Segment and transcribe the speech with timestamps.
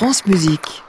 [0.00, 0.82] France Musique.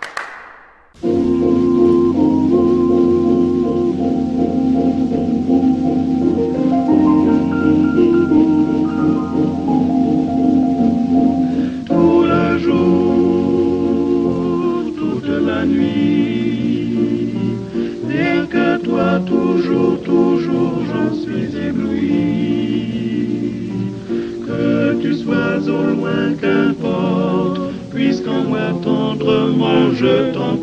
[11.88, 13.26] tout le jour,
[14.96, 16.96] toute la nuit.
[18.07, 22.14] Rien que toi, toujours, toujours, j'en suis ébloui.
[24.48, 28.71] Que tu sois au loin, qu'importe, puisqu'en moi
[30.01, 30.61] je t'emporte,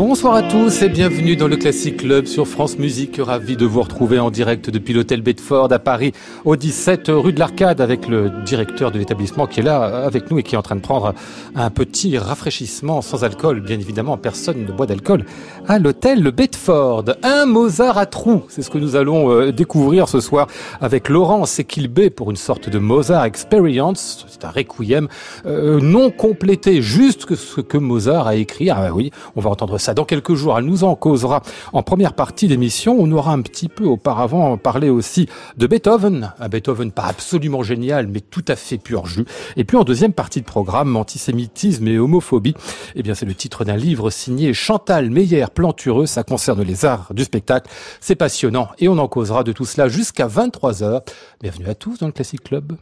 [0.00, 3.20] Bonsoir à tous et bienvenue dans le Classic Club sur France Musique.
[3.22, 6.12] Ravi de vous retrouver en direct depuis l'hôtel Bedford à Paris,
[6.46, 10.38] au 17 rue de l'Arcade, avec le directeur de l'établissement qui est là avec nous
[10.38, 11.12] et qui est en train de prendre
[11.54, 13.60] un petit rafraîchissement sans alcool.
[13.60, 15.26] Bien évidemment, personne ne boit d'alcool
[15.68, 17.04] à l'hôtel Bedford.
[17.22, 20.46] Un Mozart à trous, c'est ce que nous allons euh, découvrir ce soir
[20.80, 24.24] avec Laurent Sekilbé pour une sorte de Mozart Experience.
[24.30, 25.08] C'est un requiem
[25.44, 28.70] euh, non complété, juste ce que Mozart a écrit.
[28.70, 30.58] Ah bah oui, on va entendre ça dans quelques jours.
[30.58, 32.96] Elle nous en causera en première partie d'émission.
[32.98, 36.32] On aura un petit peu auparavant parlé aussi de Beethoven.
[36.38, 39.24] Un Beethoven pas absolument génial, mais tout à fait pur jus.
[39.56, 42.54] Et puis en deuxième partie de programme, antisémitisme et homophobie.
[42.94, 46.06] Eh bien, c'est le titre d'un livre signé Chantal Meyer-Plantureux.
[46.06, 47.70] Ça concerne les arts du spectacle.
[48.00, 51.02] C'est passionnant et on en causera de tout cela jusqu'à 23 heures.
[51.40, 52.76] Bienvenue à tous dans le Classic Club.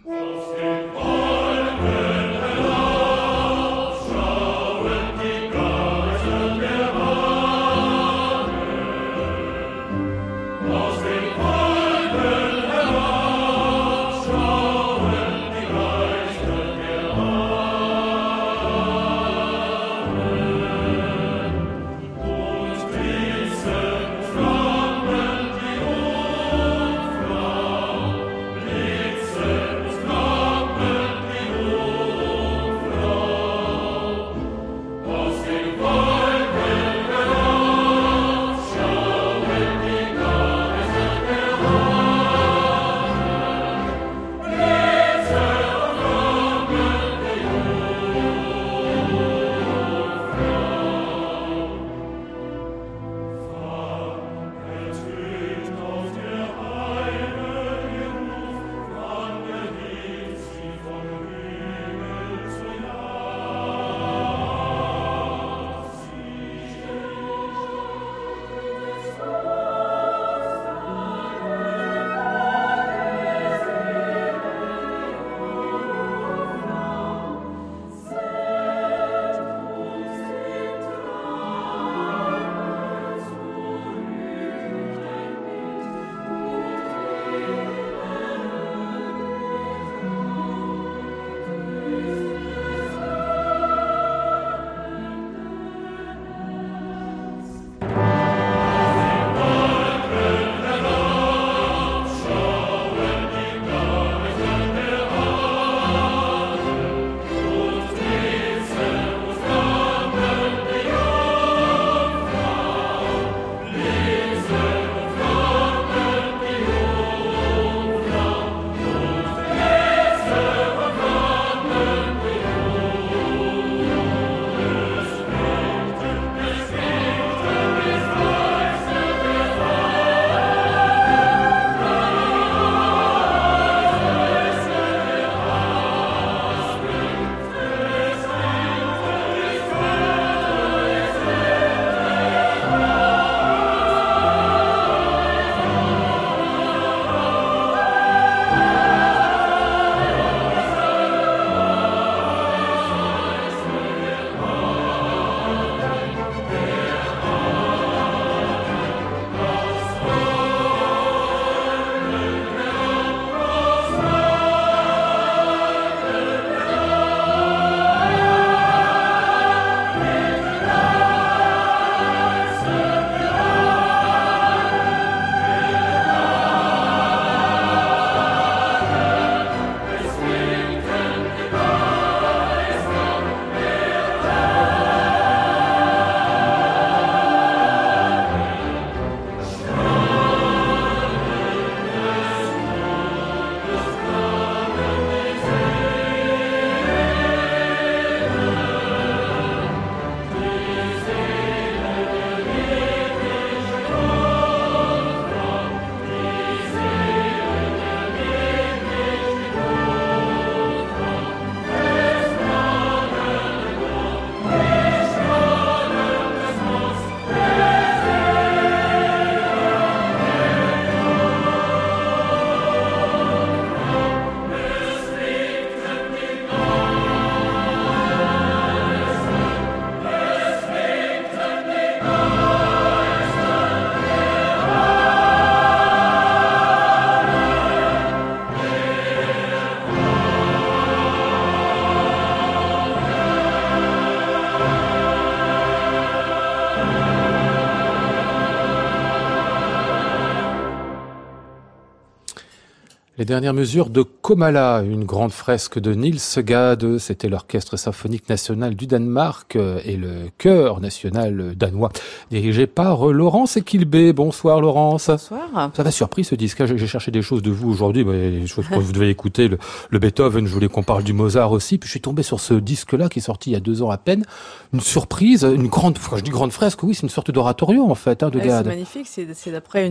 [253.19, 258.77] Les dernières mesures de Komala, une grande fresque de Niels Gade, c'était l'orchestre symphonique national
[258.77, 261.91] du Danemark euh, et le chœur national danois,
[262.31, 264.13] dirigé par Laurence Equilbé.
[264.13, 265.09] Bonsoir Laurence.
[265.09, 265.73] Bonsoir.
[265.75, 266.65] Ça m'a surpris ce disque.
[266.65, 270.47] J'ai cherché des choses de vous aujourd'hui, des choses que vous devez écouter, le, Beethoven,
[270.47, 271.79] je voulais qu'on parle du Mozart aussi.
[271.79, 273.91] Puis je suis tombé sur ce disque-là qui est sorti il y a deux ans
[273.91, 274.25] à peine.
[274.73, 278.23] Une surprise, une grande, je dis grande fresque, oui, c'est une sorte d'oratorio en fait,
[278.23, 278.63] hein, de Gade.
[278.63, 279.91] C'est magnifique, c'est d'après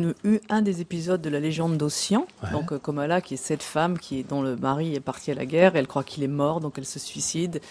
[0.49, 2.25] un des épisodes de la légende d'Ossian.
[2.53, 2.79] Donc euh,
[3.21, 5.75] Qui est cette femme qui est, dont le mari est parti à la guerre.
[5.75, 7.61] Elle croit qu'il est mort, donc elle se suicide.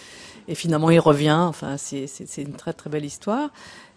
[0.47, 1.43] Et finalement, il revient.
[1.47, 2.07] Enfin, c'est
[2.37, 3.49] une très très belle histoire.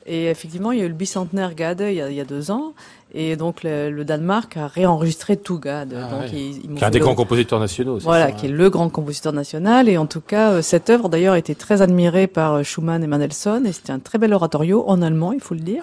[0.07, 2.25] Et effectivement, il y a eu le bicentenaire Gade il y a, il y a
[2.25, 2.73] deux ans.
[3.13, 5.95] Et donc le, Danemark a réenregistré tout Gade.
[5.97, 7.99] Ah donc, qui est un des grands compositeurs nationaux.
[7.99, 9.89] Voilà, qui est le grand compositeur national.
[9.89, 13.03] Et en tout cas, euh, cette œuvre d'ailleurs a été très admirée par euh, Schumann
[13.05, 13.67] et Mendelssohn.
[13.67, 15.83] Et c'était un très bel oratorio en allemand, il faut le dire.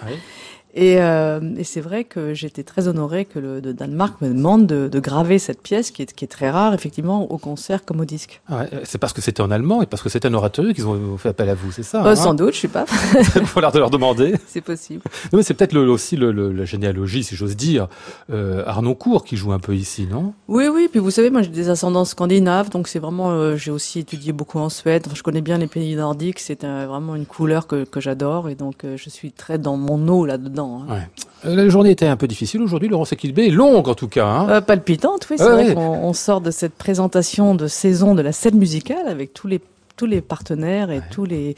[0.78, 4.64] Et, euh, et c'est vrai que j'étais très honorée que le de Danemark me demande
[4.68, 7.98] de, de graver cette pièce qui est, qui est, très rare, effectivement, au concert comme
[7.98, 8.40] au disque.
[8.48, 10.86] Ah ouais, c'est parce que c'était en allemand et parce que c'était un orateur qu'ils
[10.86, 12.84] ont fait appel à vous, c'est ça bah, hein Sans doute, je suis pas.
[13.14, 14.34] Il faut l'air de leur demander.
[14.46, 15.02] C'est possible.
[15.32, 17.88] mais c'est peut-être le, aussi le, le, la généalogie, si j'ose dire,
[18.30, 20.32] euh, Arnoncourt qui joue un peu ici, non?
[20.46, 20.88] Oui, oui.
[20.90, 23.30] Puis vous savez, moi j'ai des ascendants scandinaves, donc c'est vraiment.
[23.30, 25.02] Euh, j'ai aussi étudié beaucoup en Suède.
[25.06, 26.38] Enfin, je connais bien les pays nordiques.
[26.38, 30.06] C'est vraiment une couleur que, que j'adore et donc euh, je suis très dans mon
[30.08, 30.67] eau là-dedans.
[30.76, 30.86] Hein.
[30.92, 31.08] Ouais.
[31.46, 34.26] Euh, la journée était un peu difficile aujourd'hui, Laurence Equilbé, est longue en tout cas.
[34.26, 34.48] Hein.
[34.48, 35.36] Euh, palpitante, oui.
[35.38, 39.32] C'est vrai qu'on on sort de cette présentation de saison de la scène musicale avec
[39.34, 39.60] tous les
[39.98, 41.56] tous les partenaires et tous les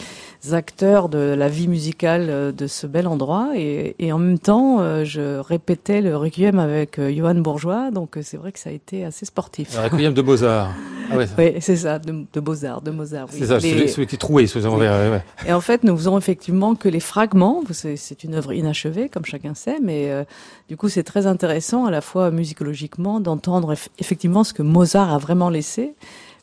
[0.50, 3.50] acteurs de la vie musicale euh, de ce bel endroit.
[3.54, 8.18] Et, et en même temps, euh, je répétais le requiem avec euh, Johan Bourgeois, donc
[8.22, 9.76] c'est vrai que ça a été assez sportif.
[9.76, 10.72] Le requiem de Mozart.
[11.12, 13.26] Ah ouais, oui, c'est ça, de, de Beaux-Arts, de Mozart.
[13.32, 13.38] Oui.
[13.40, 13.88] C'est ça, les...
[13.88, 14.62] celui qui est troué, oui.
[14.64, 15.22] ouais.
[15.46, 19.54] Et en fait, nous faisons effectivement que les fragments, c'est une œuvre inachevée, comme chacun
[19.54, 20.24] sait, mais euh,
[20.68, 25.18] du coup, c'est très intéressant, à la fois musicologiquement, d'entendre effectivement ce que Mozart a
[25.18, 25.94] vraiment laissé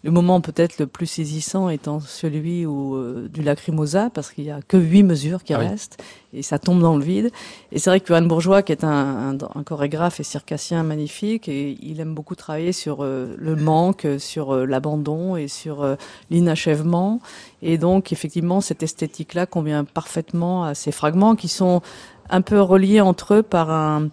[0.08, 4.52] le moment peut-être le plus saisissant étant celui où, euh, du lacrymosa, parce qu'il y
[4.52, 6.02] a que huit mesures qui ah restent,
[6.32, 7.30] et ça tombe dans le vide.
[7.74, 11.50] Et c'est vrai que Johan Bourgeois, qui est un, un, un, chorégraphe et circassien magnifique,
[11.50, 15.98] et il aime beaucoup travailler sur euh, le manque, sur euh, l'abandon et sur
[16.30, 17.20] l'inachèvement.
[17.62, 21.82] Et donc, effectivement, cette esthétique-là convient parfaitement à ces fragments qui sont
[22.30, 24.08] un peu reliés entre eux par un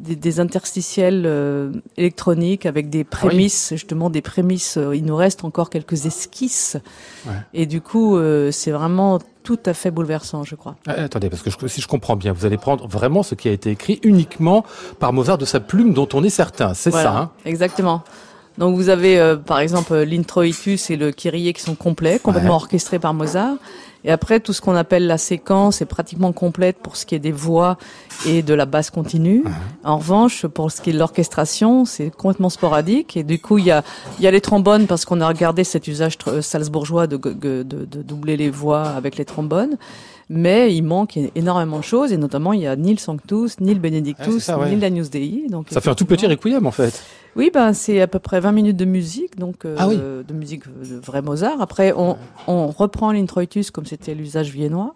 [0.00, 3.76] des, des interstitiels euh, électroniques avec des ah prémices, oui.
[3.76, 4.76] justement des prémices.
[4.76, 6.76] Euh, il nous reste encore quelques esquisses.
[7.26, 7.32] Ouais.
[7.54, 10.76] Et du coup, euh, c'est vraiment tout à fait bouleversant, je crois.
[10.86, 13.48] Ah, attendez, parce que je, si je comprends bien, vous allez prendre vraiment ce qui
[13.48, 14.64] a été écrit uniquement
[14.98, 16.74] par Mozart de sa plume dont on est certain.
[16.74, 17.30] C'est voilà, ça, hein?
[17.44, 18.02] Exactement.
[18.60, 22.56] Donc vous avez euh, par exemple l'introitus et le kyrie qui sont complets, complètement ouais.
[22.56, 23.54] orchestrés par Mozart.
[24.04, 27.18] Et après, tout ce qu'on appelle la séquence est pratiquement complète pour ce qui est
[27.18, 27.76] des voix
[28.26, 29.44] et de la basse continue.
[29.84, 33.16] En revanche, pour ce qui est de l'orchestration, c'est complètement sporadique.
[33.18, 33.82] Et du coup, il y a,
[34.18, 37.84] il y a les trombones parce qu'on a regardé cet usage salzbourgeois de, de, de,
[37.84, 39.76] de doubler les voix avec les trombones
[40.32, 43.74] mais il manque énormément de choses, et notamment il y a ni le Sanctus, ni
[43.74, 44.70] le Benedictus, ah, ça, ouais.
[44.70, 45.46] ni le Agnus Dei.
[45.50, 47.02] Donc ça fait un tout petit requiem en fait.
[47.34, 49.96] Oui, ben c'est à peu près 20 minutes de musique, donc euh, ah, oui.
[49.96, 51.60] de musique de vrai Mozart.
[51.60, 54.94] Après, on, on reprend l'introitus comme c'était l'usage viennois.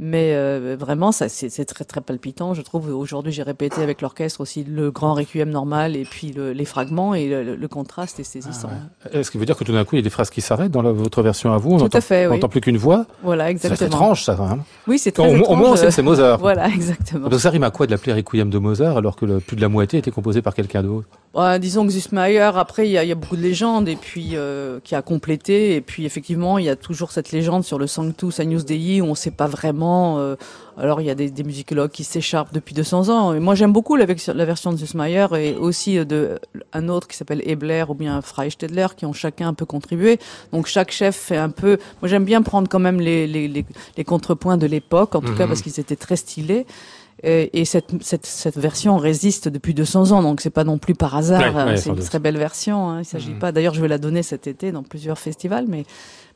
[0.00, 2.52] Mais euh, vraiment, ça, c'est très très palpitant.
[2.52, 6.52] Je trouve aujourd'hui, j'ai répété avec l'orchestre aussi le grand requiem normal et puis le,
[6.52, 8.70] les fragments et le, le contraste est saisissant.
[8.72, 9.20] Ah ouais.
[9.20, 10.72] Est-ce qui veut dire que tout d'un coup, il y a des phrases qui s'arrêtent
[10.72, 12.26] dans la, votre version à vous On Tout à fait.
[12.26, 12.36] On oui.
[12.36, 13.06] n'entend plus qu'une voix?
[13.22, 13.78] Voilà, exactement.
[13.78, 14.36] C'est étrange, ça.
[14.40, 14.58] Hein
[14.88, 16.38] oui, c'est très au, moins, on sait que c'est Mozart.
[16.38, 17.28] voilà, exactement.
[17.28, 19.60] Donc ça rime à quoi de l'appeler requiem de Mozart alors que le, plus de
[19.60, 21.06] la moitié était composée par quelqu'un d'autre?
[21.34, 24.78] Ouais, disons que Zussmayer, après, il y, y a beaucoup de légendes et puis euh,
[24.84, 25.74] qui a complété.
[25.74, 29.06] Et puis effectivement, il y a toujours cette légende sur le Sanctus Agnus Dei où
[29.06, 30.20] on ne sait pas vraiment.
[30.20, 30.36] Euh,
[30.78, 33.34] alors il y a des, des musicologues qui s'écharpent depuis 200 ans.
[33.34, 36.38] Et moi, j'aime beaucoup la, la, version de Zussmayer et aussi de
[36.72, 40.20] un autre qui s'appelle Ebler ou bien Freistedler qui ont chacun un peu contribué.
[40.52, 41.78] Donc chaque chef fait un peu.
[42.00, 45.34] Moi, j'aime bien prendre quand même les, les, les, les contrepoints de l'époque, en tout
[45.34, 46.64] cas parce qu'ils étaient très stylés.
[47.26, 51.16] Et cette, cette, cette, version résiste depuis 200 ans, donc c'est pas non plus par
[51.16, 51.54] hasard.
[51.54, 52.04] Ouais, ouais, c'est une doute.
[52.04, 52.90] très belle version.
[52.90, 53.00] Hein.
[53.00, 53.38] Il s'agit mmh.
[53.38, 53.50] pas.
[53.50, 55.84] D'ailleurs, je vais la donner cet été dans plusieurs festivals, mais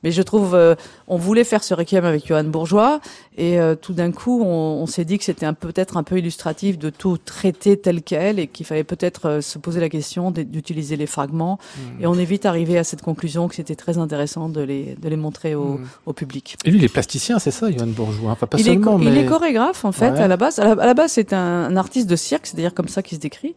[0.02, 0.75] mais je trouve, euh,
[1.07, 3.00] on voulait faire ce requiem avec Johan Bourgeois,
[3.37, 6.78] et euh, tout d'un coup, on, on s'est dit que c'était peut-être un peu illustratif
[6.78, 10.97] de tout traiter tel quel, et qu'il fallait peut-être euh, se poser la question d'utiliser
[10.97, 11.59] les fragments.
[11.59, 12.02] Mmh.
[12.02, 15.09] Et on est vite arrivé à cette conclusion que c'était très intéressant de les, de
[15.09, 15.88] les montrer au, mmh.
[16.07, 16.57] au, public.
[16.64, 18.33] Et lui, il est plasticien, c'est ça, Johan Bourgeois?
[18.33, 19.11] Enfin, pas il seulement, est, mais...
[19.11, 20.21] Il est chorégraphe, en fait, ouais.
[20.21, 20.59] à la base.
[20.59, 23.02] À la, à la base, c'est un, un, artiste de cirque, c'est d'ailleurs comme ça
[23.02, 23.55] qu'il se décrit.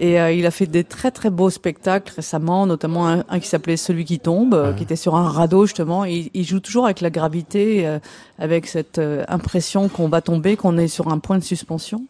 [0.00, 3.46] Et euh, il a fait des très très beaux spectacles récemment, notamment un, un qui
[3.46, 6.06] s'appelait Celui qui tombe, euh, qui était sur un radeau justement.
[6.06, 7.98] Et il joue toujours avec la gravité, euh,
[8.38, 12.06] avec cette euh, impression qu'on va tomber, qu'on est sur un point de suspension.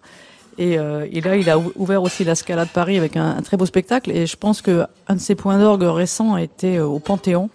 [0.61, 3.43] Et, euh, et, là, il a ouvert aussi la Scala de Paris avec un, un,
[3.43, 4.11] très beau spectacle.
[4.11, 7.49] Et je pense que un de ses points d'orgue récents était euh, au Panthéon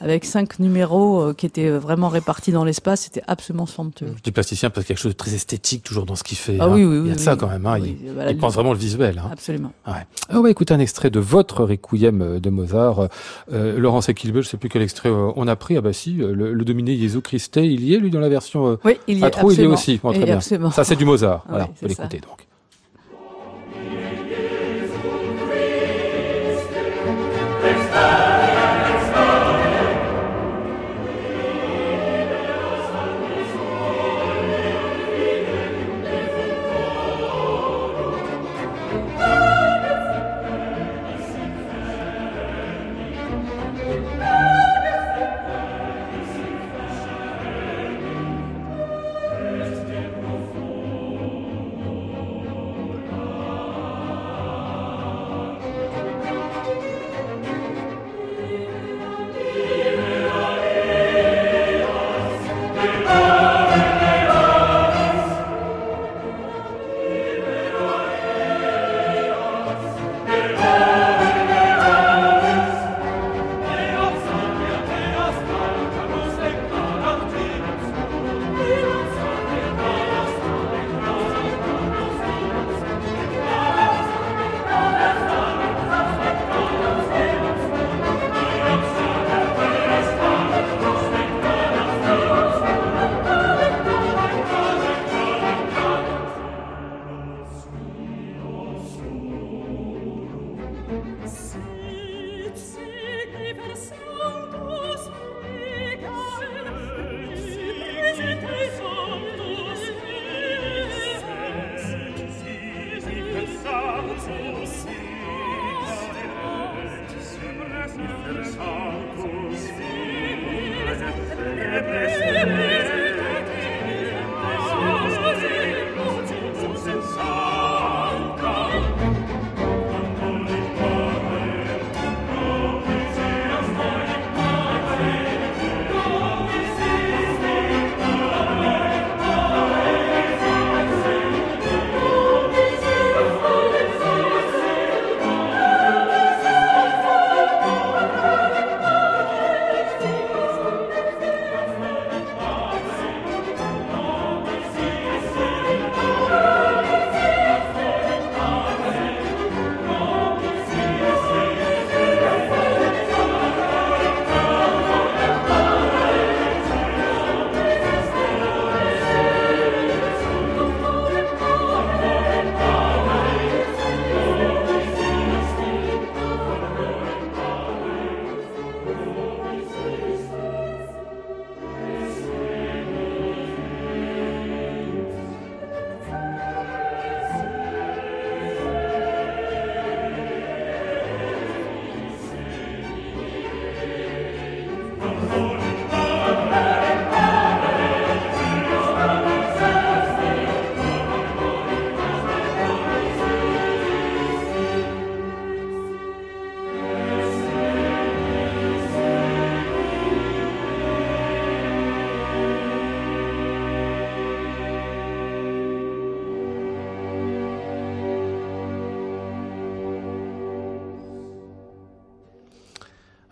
[0.00, 3.02] avec cinq numéros euh, qui étaient vraiment répartis dans l'espace.
[3.02, 4.12] C'était absolument somptueux.
[4.16, 6.24] Je dis plasticien parce qu'il y a quelque chose de très esthétique toujours dans ce
[6.24, 6.56] qu'il fait.
[6.58, 6.72] Ah hein.
[6.72, 7.38] oui, oui, il y a oui, ça oui.
[7.38, 7.66] quand même.
[7.66, 7.78] Hein.
[7.80, 9.18] Oui, il, voilà, il pense vraiment le visuel.
[9.18, 9.30] Hein.
[9.32, 9.72] Absolument.
[9.86, 10.06] Ouais.
[10.28, 13.08] Ah, on va écouter un extrait de votre Requiem de Mozart.
[13.52, 15.76] Euh, Laurence Equilbe, je sais plus quel extrait euh, on a pris.
[15.76, 18.68] Ah bah si, le, le Dominé Jésus Christe, il y est lui dans la version.
[18.68, 19.24] Euh, oui, il y est.
[19.24, 20.00] à trop, il y est aussi.
[20.02, 20.36] Bon, très bien.
[20.36, 20.70] absolument.
[20.70, 21.44] Ça c'est du Mozart.
[21.50, 22.46] Ouais, voilà, on peut l'écouter donc.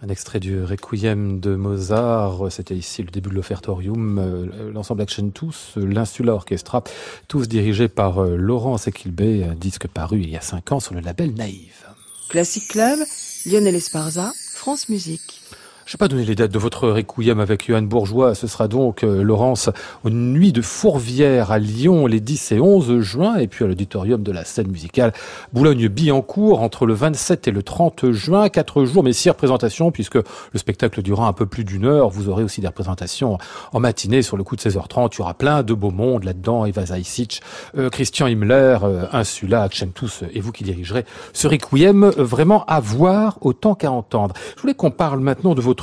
[0.09, 5.29] Un extrait du Requiem de Mozart, c'était ici le début de l'offertorium, euh, l'ensemble Action
[5.29, 6.83] Tous, l'Insula Orchestra,
[7.29, 10.95] tous dirigés par euh, Laurent Sequilbé, un disque paru il y a cinq ans sur
[10.95, 11.85] le label Naïve.
[12.31, 12.99] Classic Club,
[13.45, 15.43] Lionel Esparza, France Musique.
[15.89, 18.35] Je vais pas donner les dates de votre requiem avec Johan Bourgeois.
[18.35, 19.71] Ce sera donc, euh, Laurence,
[20.05, 24.23] aux Nuits de Fourvière à Lyon les 10 et 11 juin, et puis à l'auditorium
[24.23, 25.15] de la scène musicale
[25.55, 28.51] Boulogne-Billancourt entre le 27 et le 30 juin.
[28.51, 32.11] Quatre jours, mais six représentations, puisque le spectacle durera un peu plus d'une heure.
[32.11, 33.39] Vous aurez aussi des représentations
[33.73, 35.15] en matinée sur le coup de 16h30.
[35.15, 36.67] Il y aura plein de beaux mondes là-dedans.
[36.67, 37.41] Eva Zaicic,
[37.79, 43.39] euh, Christian Himmler, euh, Insula, Accentus, et vous qui dirigerez ce requiem, vraiment à voir
[43.41, 44.35] autant qu'à entendre.
[44.55, 45.78] Je voulais qu'on parle maintenant de votre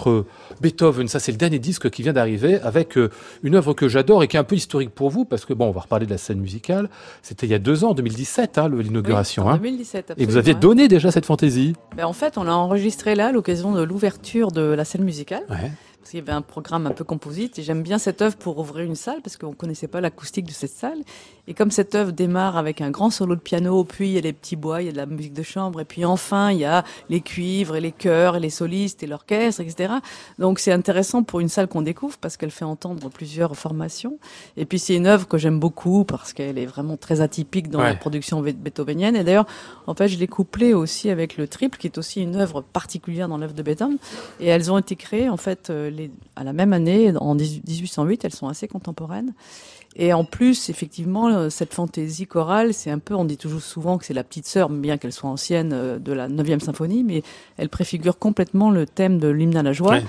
[0.61, 1.07] Beethoven.
[1.07, 3.09] Ça, c'est le dernier disque qui vient d'arriver avec euh,
[3.43, 5.67] une œuvre que j'adore et qui est un peu historique pour vous parce que bon,
[5.67, 6.89] on va reparler de la scène musicale.
[7.21, 9.43] C'était il y a deux ans, 2017, hein, l'inauguration.
[9.43, 9.57] Oui, en hein.
[9.57, 11.73] 2017, Et vous aviez donné déjà cette fantaisie.
[11.95, 15.43] Ben, en fait, on l'a enregistré là à l'occasion de l'ouverture de la scène musicale.
[15.49, 15.71] Ouais.
[16.13, 18.85] Il y avait un programme un peu composite et j'aime bien cette œuvre pour ouvrir
[18.85, 20.99] une salle parce qu'on connaissait pas l'acoustique de cette salle.
[21.47, 24.21] Et comme cette œuvre démarre avec un grand solo de piano, puis il y a
[24.21, 26.59] les petits bois, il y a de la musique de chambre, et puis enfin il
[26.59, 29.95] y a les cuivres et les chœurs et les solistes et l'orchestre, etc.
[30.39, 34.17] Donc c'est intéressant pour une salle qu'on découvre parce qu'elle fait entendre plusieurs formations.
[34.57, 37.81] Et puis c'est une œuvre que j'aime beaucoup parce qu'elle est vraiment très atypique dans
[37.81, 39.15] la production beethovenienne.
[39.15, 39.47] Et d'ailleurs,
[39.87, 43.27] en fait, je l'ai couplée aussi avec le triple, qui est aussi une œuvre particulière
[43.27, 43.97] dans l'œuvre de Beethoven.
[44.39, 48.25] Et elles ont été créées en fait euh, les, à la même année, en 1808.
[48.25, 49.33] Elles sont assez contemporaines.
[49.95, 53.97] Et en plus, effectivement, euh, cette fantaisie chorale, c'est un peu, on dit toujours souvent
[53.97, 57.23] que c'est la petite sœur, bien qu'elle soit ancienne, euh, de la 9e symphonie, mais
[57.57, 59.99] elle préfigure complètement le thème de l'hymne à la joie.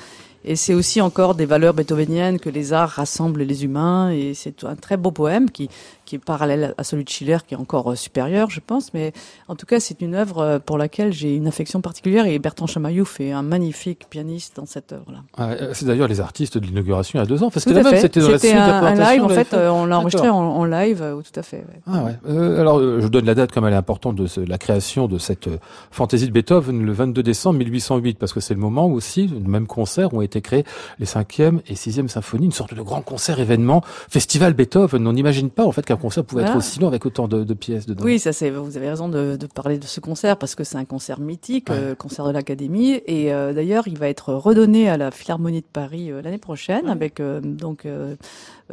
[0.44, 4.10] Et c'est aussi encore des valeurs beethoveniennes que les arts rassemblent les humains.
[4.10, 5.68] Et c'est un très beau poème qui,
[6.06, 8.94] qui est parallèle à celui de Schiller, qui est encore euh, supérieur, je pense.
[8.94, 9.12] Mais
[9.48, 12.24] en tout cas, c'est une œuvre euh, pour laquelle j'ai une affection particulière.
[12.26, 15.18] Et Bertrand Chamaillou fait un magnifique pianiste dans cette œuvre-là.
[15.40, 17.50] Euh, c'est d'ailleurs les artistes de l'inauguration il y a deux ans.
[17.54, 19.24] C'était même, c'était un, un, live.
[19.24, 21.64] En fait, on l'a enregistré en, live, tout à fait.
[21.86, 22.58] Ah ouais.
[22.58, 25.48] alors, je donne la date comme elle est importante de la création de cette
[25.90, 29.50] fantaisie de Beethoven le 22 décembre 1808, parce que c'est le moment où aussi, le
[29.50, 30.64] même concert, ont été créés
[30.98, 35.06] les cinquième et sixième symphonies, une sorte de grand concert événement, festival Beethoven.
[35.06, 37.86] On n'imagine pas en fait qu'un concert pouvait être aussi long avec autant de, pièces
[37.86, 38.04] dedans.
[38.04, 38.50] Oui, ça c'est.
[38.50, 41.94] Vous avez raison de, parler de ce concert parce que c'est un concert mythique, euh,
[41.94, 46.10] concert de l'Académie, et euh, d'ailleurs il va être redonné à la Philharmonie de Paris
[46.10, 47.86] euh, l'année prochaine avec donc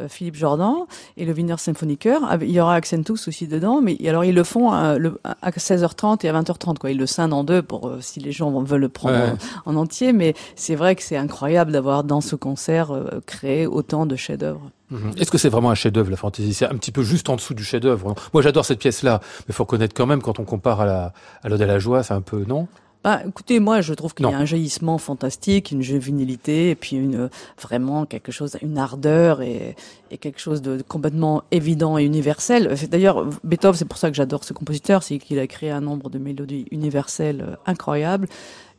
[0.08, 0.74] Philippe Jordan
[1.16, 2.20] et le Wiener Symphoniker.
[2.42, 6.40] Il y aura Accentus aussi dedans, mais alors ils le font à, 16h30 et à
[6.40, 6.90] 20h30 quoi.
[6.90, 10.34] Ils le scindent en deux pour si les gens veulent le prendre en, entier, mais
[10.56, 12.92] c'est vrai que c'est incroyable d'avoir dans ce concert
[13.26, 14.70] créé autant de chefs-d'œuvre.
[14.94, 15.12] Mhm.
[15.18, 17.54] Est-ce que c'est vraiment un chef-d'œuvre la fantaisie C'est un petit peu juste en dessous
[17.54, 18.14] du chef-d'œuvre.
[18.32, 21.48] Moi, j'adore cette pièce-là, mais faut reconnaître quand même quand on compare à la à
[21.48, 22.68] l'Ode à la joie, c'est un peu non?
[23.04, 26.96] Bah, écoutez, moi, je trouve qu'il y a un jaillissement fantastique, une juvénilité, et puis
[26.96, 27.28] une
[27.60, 29.76] vraiment quelque chose, une ardeur et,
[30.10, 32.74] et quelque chose de complètement évident et universel.
[32.88, 36.08] D'ailleurs, Beethoven, c'est pour ça que j'adore ce compositeur, c'est qu'il a créé un nombre
[36.08, 38.26] de mélodies universelles euh, incroyables.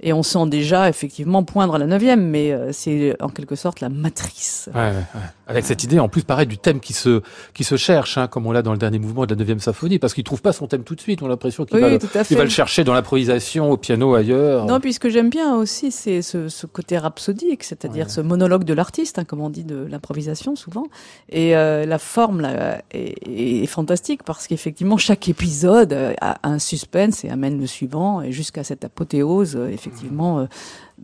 [0.01, 3.79] Et on sent déjà effectivement poindre à la neuvième, mais euh, c'est en quelque sorte
[3.79, 4.69] la matrice.
[4.73, 7.21] Ouais, ouais, Avec cette idée, en plus, pareil, du thème qui se
[7.53, 9.99] qui se cherche, hein, comme on l'a dans le dernier mouvement de la neuvième symphonie,
[9.99, 11.21] parce qu'il trouve pas son thème tout de suite.
[11.21, 14.65] On a l'impression qu'il va, va, le chercher dans l'improvisation, au piano, ailleurs.
[14.65, 18.63] Non, puis ce que j'aime bien aussi, c'est ce, ce, côté rhapsodique, c'est-à-dire ce monologue
[18.63, 20.87] de l'artiste, hein, comme on dit de l'improvisation souvent.
[21.29, 27.23] Et euh, la forme là, est, est fantastique parce qu'effectivement, chaque épisode a un suspense
[27.23, 30.45] et amène le suivant, et jusqu'à cette apothéose effectivement euh,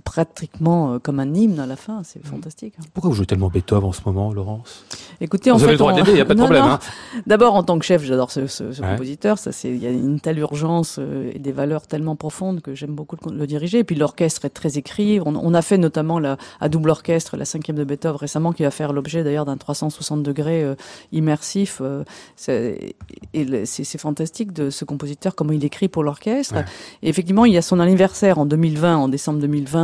[0.04, 2.02] pratiquement euh, comme un hymne à la fin.
[2.04, 2.74] C'est fantastique.
[2.80, 2.84] Hein.
[2.94, 4.86] Pourquoi vous jouez tellement Beethoven en ce moment, Laurence?
[5.20, 6.64] Écoutez, en vous avez le droit d'aimer, il n'y a pas de problème.
[6.64, 6.80] Hein.
[7.28, 9.38] D'abord, en tant que chef, j'adore ce, ce, ce compositeur.
[9.38, 12.74] Ça, c'est il y a une telle urgence euh, et des valeurs tellement profondes que
[12.74, 13.80] j'aime beaucoup le, diriger.
[13.80, 15.20] Et puis l'orchestre est très écrit.
[15.20, 18.64] On, on, a fait notamment la, à double orchestre la cinquième de Beethoven récemment, qui
[18.64, 20.76] va faire l'objet d'ailleurs d'un 360 degrés euh,
[21.12, 21.82] immersif.
[21.82, 22.04] Euh,
[22.48, 26.56] et c'est fantastique de ce compositeur comment il écrit pour l'orchestre.
[27.02, 29.81] Et effectivement, il y a son anniversaire en 2020, en décembre 2020.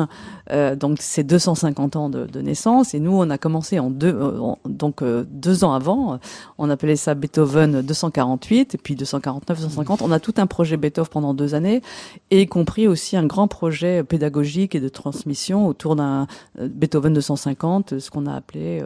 [0.52, 2.94] Euh, donc c'est 250 ans de, de, naissance.
[2.94, 6.20] Et nous, on a commencé en deux, euh, donc euh, deux ans avant.
[6.58, 10.02] On appelait ça Beethoven 248 et puis 249, 250.
[10.02, 11.82] On a tout un projet Beethoven pendant deux années,
[12.32, 16.28] et y compris aussi un grand projet pédagogique et de transmission autour d'un
[16.60, 18.84] Beethoven 250, ce qu'on a appelé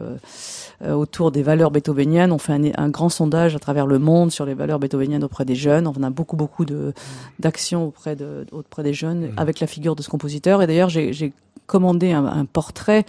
[0.86, 2.32] autour des valeurs beethoveniennes.
[2.32, 5.44] On fait un, un, grand sondage à travers le monde sur les valeurs beethoveniennes auprès
[5.44, 5.86] des jeunes.
[5.86, 6.92] On a beaucoup beaucoup de
[7.38, 9.34] d'actions auprès de auprès des jeunes mmh.
[9.36, 10.62] avec la figure de ce compositeur.
[10.62, 11.01] Et d'ailleurs, j'ai
[11.66, 13.06] commandé un, un portrait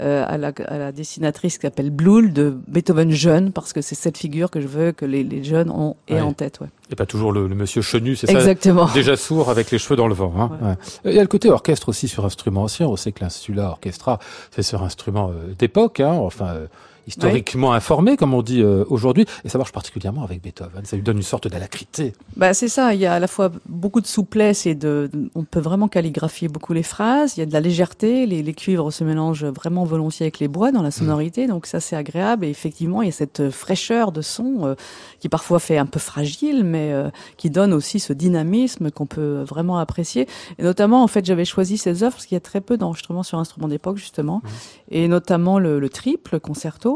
[0.00, 3.94] euh, à, la, à, la, dessinatrice qui s'appelle Bloul de Beethoven jeune parce que c'est
[3.94, 6.60] cette figure que je veux que les, les jeunes ont aient en tête.
[6.60, 6.68] Ouais.
[6.90, 8.32] Et pas toujours le, le monsieur chenu, c'est ça?
[8.32, 8.88] Exactement.
[8.94, 10.32] Déjà sourd avec les cheveux dans le vent.
[10.38, 10.50] Hein.
[10.62, 11.10] Ouais.
[11.10, 12.86] Il y a le côté orchestre aussi sur instrument ancien.
[12.86, 14.18] On sait que l'insula orchestra,
[14.50, 16.00] c'est sur instrument euh, d'époque.
[16.00, 16.46] Hein, enfin.
[16.46, 16.66] Euh,
[17.06, 17.76] historiquement oui.
[17.76, 20.84] informé, comme on dit euh, aujourd'hui, et ça marche particulièrement avec Beethoven.
[20.84, 22.12] Ça lui donne une sorte d'alacrité.
[22.36, 22.94] Bah c'est ça.
[22.94, 26.48] Il y a à la fois beaucoup de souplesse et de, on peut vraiment calligraphier
[26.48, 27.36] beaucoup les phrases.
[27.36, 28.26] Il y a de la légèreté.
[28.26, 31.50] Les, les cuivres se mélangent vraiment volontiers avec les bois dans la sonorité, mmh.
[31.50, 32.44] donc ça c'est agréable.
[32.44, 34.74] Et effectivement, il y a cette fraîcheur de son euh,
[35.20, 39.42] qui parfois fait un peu fragile, mais euh, qui donne aussi ce dynamisme qu'on peut
[39.42, 40.26] vraiment apprécier.
[40.58, 43.22] Et notamment, en fait, j'avais choisi ces œuvres parce qu'il y a très peu d'enregistrements
[43.22, 44.48] sur instruments d'époque justement, mmh.
[44.90, 46.95] et notamment le, le triple concerto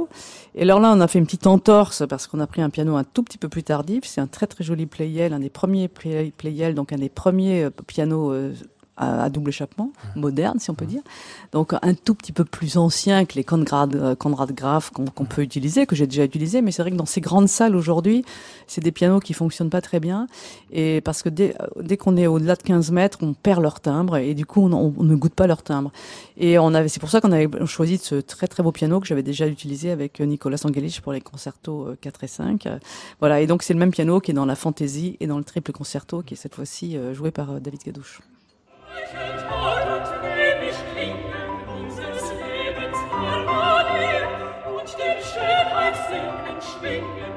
[0.54, 2.96] et alors là, on a fait une petite entorse parce qu'on a pris un piano
[2.96, 4.04] un tout petit peu plus tardif.
[4.04, 7.70] C'est un très très joli Pleyel, un des premiers Pleyel, donc un des premiers euh,
[7.86, 8.32] pianos
[9.00, 11.02] euh, à, double échappement, moderne si on peut dire.
[11.52, 15.42] Donc un tout petit peu plus ancien que les Conrad, euh, Conrad Graf qu'on peut
[15.42, 18.24] utiliser, que j'ai déjà utilisé, mais c'est vrai que dans ces grandes salles aujourd'hui,
[18.66, 20.26] c'est des pianos qui fonctionnent pas très bien,
[20.70, 24.16] et parce que dès, dès qu'on est au-delà de 15 mètres, on perd leur timbre,
[24.16, 25.92] et du coup on, on ne goûte pas leur timbre.
[26.36, 29.00] Et on avait, c'est pour ça qu'on avait choisi de ce très très beau piano
[29.00, 32.68] que j'avais déjà utilisé avec Nicolas Angelich pour les concertos 4 et 5.
[33.18, 35.44] Voilà, et donc c'est le même piano qui est dans la fantaisie et dans le
[35.44, 38.20] triple concerto qui est cette fois-ci joué par David Gadouche.
[45.32, 47.29] Schönheit singen, schwingen.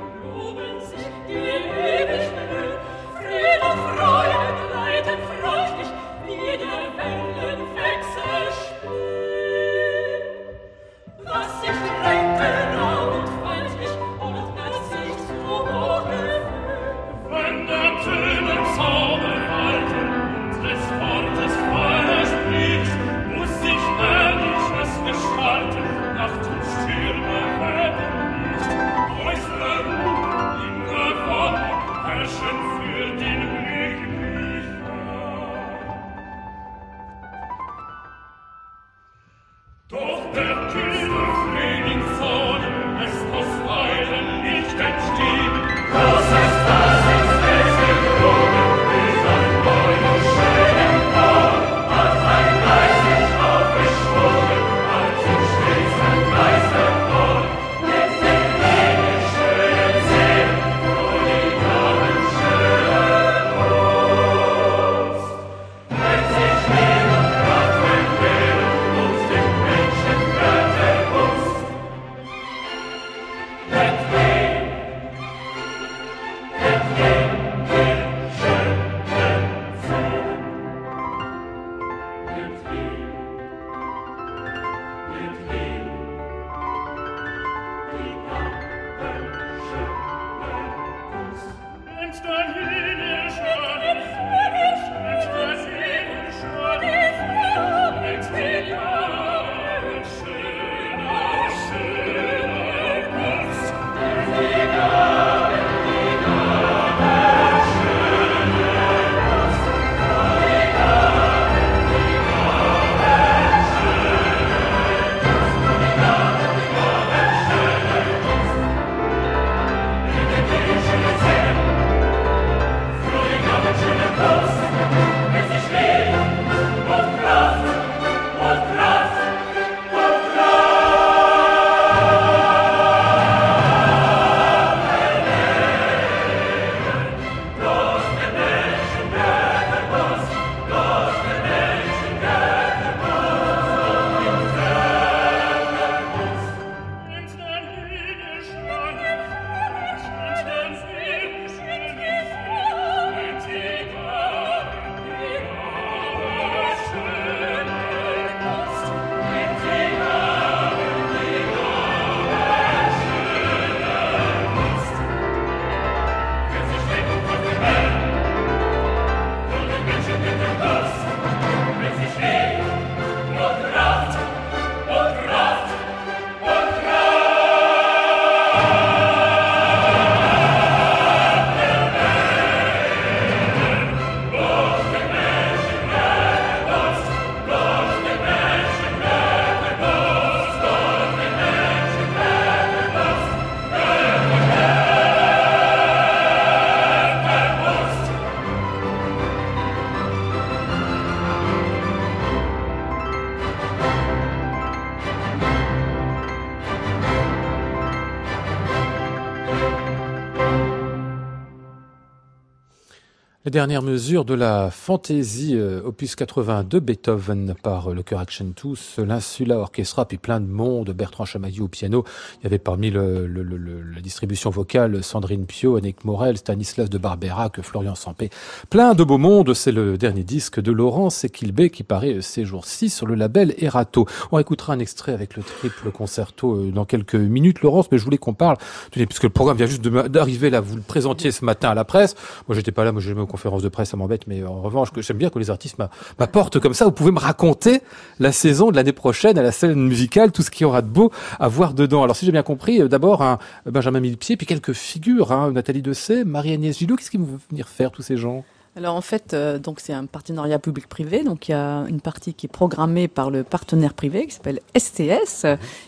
[213.49, 218.99] Dernière mesure de la fantaisie euh, opus 80 de Beethoven par le chœur Action Tous,
[218.99, 222.05] l'Insula Orchestra, puis plein de monde, Bertrand Chamaillou au piano.
[222.39, 227.61] Il y avait parmi le, la distribution vocale Sandrine Pio, Annick Morel, Stanislas de Barberac,
[227.61, 228.29] Florian Sampé.
[228.69, 229.53] Plein de beaux mondes.
[229.53, 234.07] C'est le dernier disque de Laurence Equilbé qui paraît ces jours-ci sur le label Erato.
[234.31, 238.05] On écoutera un extrait avec le triple concerto euh, dans quelques minutes, Laurence, mais je
[238.05, 238.55] voulais qu'on parle,
[238.91, 242.15] puisque le programme vient juste d'arriver là, vous le présentiez ce matin à la presse.
[242.47, 245.17] Moi, j'étais pas là, moi, j'ai au de presse, ça m'embête, mais en revanche, j'aime
[245.17, 245.77] bien que les artistes
[246.19, 246.85] m'apportent comme ça.
[246.85, 247.81] Vous pouvez me raconter
[248.19, 250.87] la saison de l'année prochaine à la scène musicale, tout ce qu'il y aura de
[250.87, 252.03] beau à voir dedans.
[252.03, 255.81] Alors, si j'ai bien compris, euh, d'abord un Benjamin Millepied, puis quelques figures, hein, Nathalie
[255.81, 258.43] Dessay, Marie-Agnès Gillot, qu'est-ce qu'ils vont venir faire tous ces gens?
[258.75, 261.23] Alors en fait, euh, donc c'est un partenariat public-privé.
[261.23, 264.61] Donc il y a une partie qui est programmée par le partenaire privé qui s'appelle
[264.75, 265.45] STS,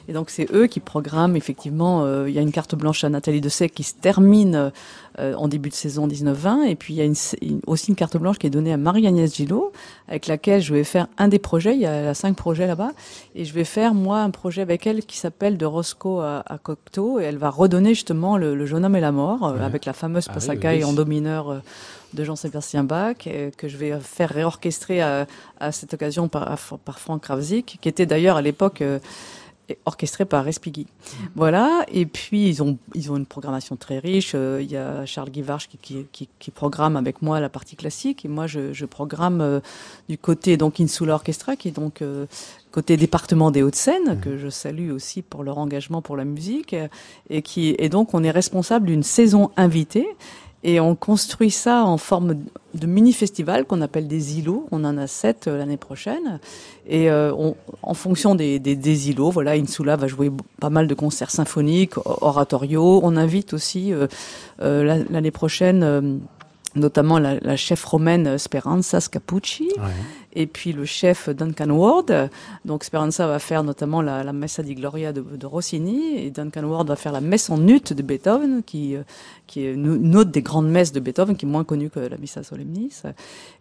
[0.07, 2.05] et donc c'est eux qui programment effectivement.
[2.05, 4.71] Euh, il y a une carte blanche à Nathalie Dessay qui se termine
[5.17, 7.15] euh, en début de saison 19-20, et puis il y a une,
[7.65, 9.71] aussi une carte blanche qui est donnée à Marie-Agnès Gillot,
[10.07, 11.73] avec laquelle je vais faire un des projets.
[11.73, 12.91] Il y a cinq projets là-bas,
[13.33, 16.59] et je vais faire moi un projet avec elle qui s'appelle De Roscoe à, à,
[16.59, 19.93] Cocteau, et elle va redonner justement le, le jeune homme et la mort avec la
[19.93, 21.61] fameuse ah, en do mineur
[22.15, 25.27] de Jean-Sébastien Bach, euh, que je vais faire réorchestrer à,
[25.71, 28.99] cette occasion par, par Franck Kravzik, qui était d'ailleurs à l'époque euh,
[29.85, 30.81] orchestré par Respighi.
[30.85, 31.25] Mm.
[31.35, 34.31] Voilà, et puis ils ont, ils ont une programmation très riche.
[34.33, 38.25] Euh, il y a Charles Guivarch qui, qui, qui, programme avec moi la partie classique,
[38.25, 39.61] et moi je, je programme
[40.09, 42.01] du côté donc Insula Orchestra, qui est donc
[42.71, 44.19] côté département des Hauts-de-Seine, mm.
[44.21, 46.75] que je salue aussi pour leur engagement pour la musique,
[47.29, 50.07] et qui et donc on est responsable d'une saison invitée
[50.67, 52.37] et on construit ça en forme
[52.73, 54.65] de mini-festival qu'on appelle des îlots.
[54.71, 56.39] On en a sept euh, l'année prochaine.
[56.87, 57.31] Et euh,
[57.83, 62.99] en fonction des, des, îlots, voilà, Insula va jouer pas mal de concerts symphoniques, oratoriaux.
[63.03, 66.19] On invite aussi euh, l'année prochaine
[66.75, 69.69] notamment la, chef romaine Speranza Scapucci.
[70.35, 72.29] Et puis le chef Duncan Ward.
[72.65, 76.63] Donc Speranza va faire notamment la, la Messa di Gloria de, de, Rossini et Duncan
[76.63, 79.03] Ward va faire la messe en ut de Beethoven, qui, euh,
[79.47, 82.17] qui est une autre des grandes messes de Beethoven, qui est moins connue que la
[82.17, 83.03] Missa Solemnis.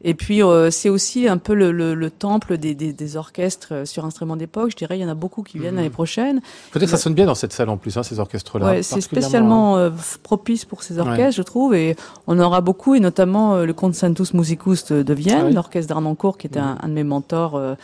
[0.02, 3.86] Et puis euh, c'est aussi un peu le, le, le temple des, des, des, orchestres
[3.86, 4.72] sur instruments d'époque.
[4.72, 5.94] Je dirais il y en a beaucoup qui viennent l'année mhm.
[5.94, 6.40] prochaine.
[6.72, 8.66] Peut-être que ça sonne bien dans cette salle en plus, hein, ces orchestres-là.
[8.66, 9.90] Ouais, c'est spécialement euh,
[10.22, 14.86] propice pour ces orchestres, je trouve, et on aura beaucoup, et notamment le Concertus Musicus
[14.86, 17.74] de, de Vienne, ah l'orchestre d'Arnoncourt, qui était un, de mes mentors euh,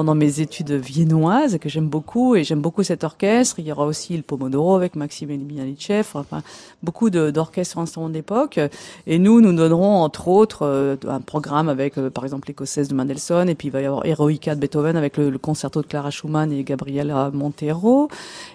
[0.00, 3.58] pendant mes études viennoises que j'aime beaucoup et j'aime beaucoup cet orchestre.
[3.58, 6.42] Il y aura aussi le Pomodoro avec Maxime Eliminalitchev, enfin
[6.82, 8.58] beaucoup d'orchestres en instruments d'époque.
[9.06, 12.94] Et nous, nous donnerons entre autres euh, un programme avec euh, par exemple l'écossaise de
[12.94, 16.10] Mendelssohn et puis il va y avoir Eroica de Beethoven avec le, concerto de Clara
[16.10, 18.08] Schumann et Gabriela Montero.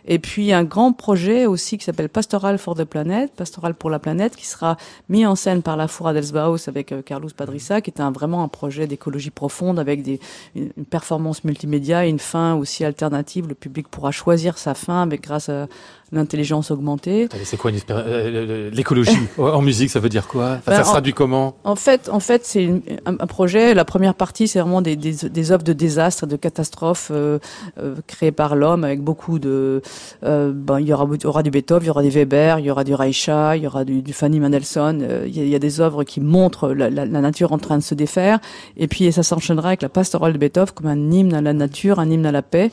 [0.08, 4.00] Et puis un grand projet aussi qui s'appelle Pastoral for the Planet, Pastoral pour la
[4.00, 4.78] planète, qui sera
[5.10, 8.42] mis en scène par la Foura d'Elsbaus avec euh, Carlos Padrissa, qui est un, vraiment
[8.42, 10.20] un projet d'écologie profonde avec des,
[10.56, 13.48] une performance multimédia une fin aussi alternative.
[13.48, 15.68] Le public pourra choisir sa fin avec grâce à
[16.12, 17.28] l'intelligence augmentée.
[17.44, 20.60] C'est quoi euh, l'écologie en musique Ça veut dire quoi?
[20.66, 21.56] Ça ben, se traduit comment?
[21.64, 22.70] En fait, en fait, c'est
[23.06, 23.74] un, projet.
[23.74, 27.40] La première partie, c'est vraiment des, des, des, œuvres de désastres, de catastrophes euh,
[27.80, 29.82] euh, créées par l'homme, avec beaucoup de.
[30.24, 32.60] Euh, ben, il y aura, il y aura du Beethoven, il y aura du Weber,
[32.60, 35.06] il y aura du Reicha, il y aura du, du Fanny Mendelssohn.
[35.26, 37.58] Il, y a, il, y a, des œuvres qui montrent la, la, la, nature en
[37.58, 38.40] train de se défaire.
[38.78, 42.00] Et puis, ça s'enchaînera avec la pastorale de Beethoven comme un hymne à la nature,
[42.00, 42.72] un hymne à la paix.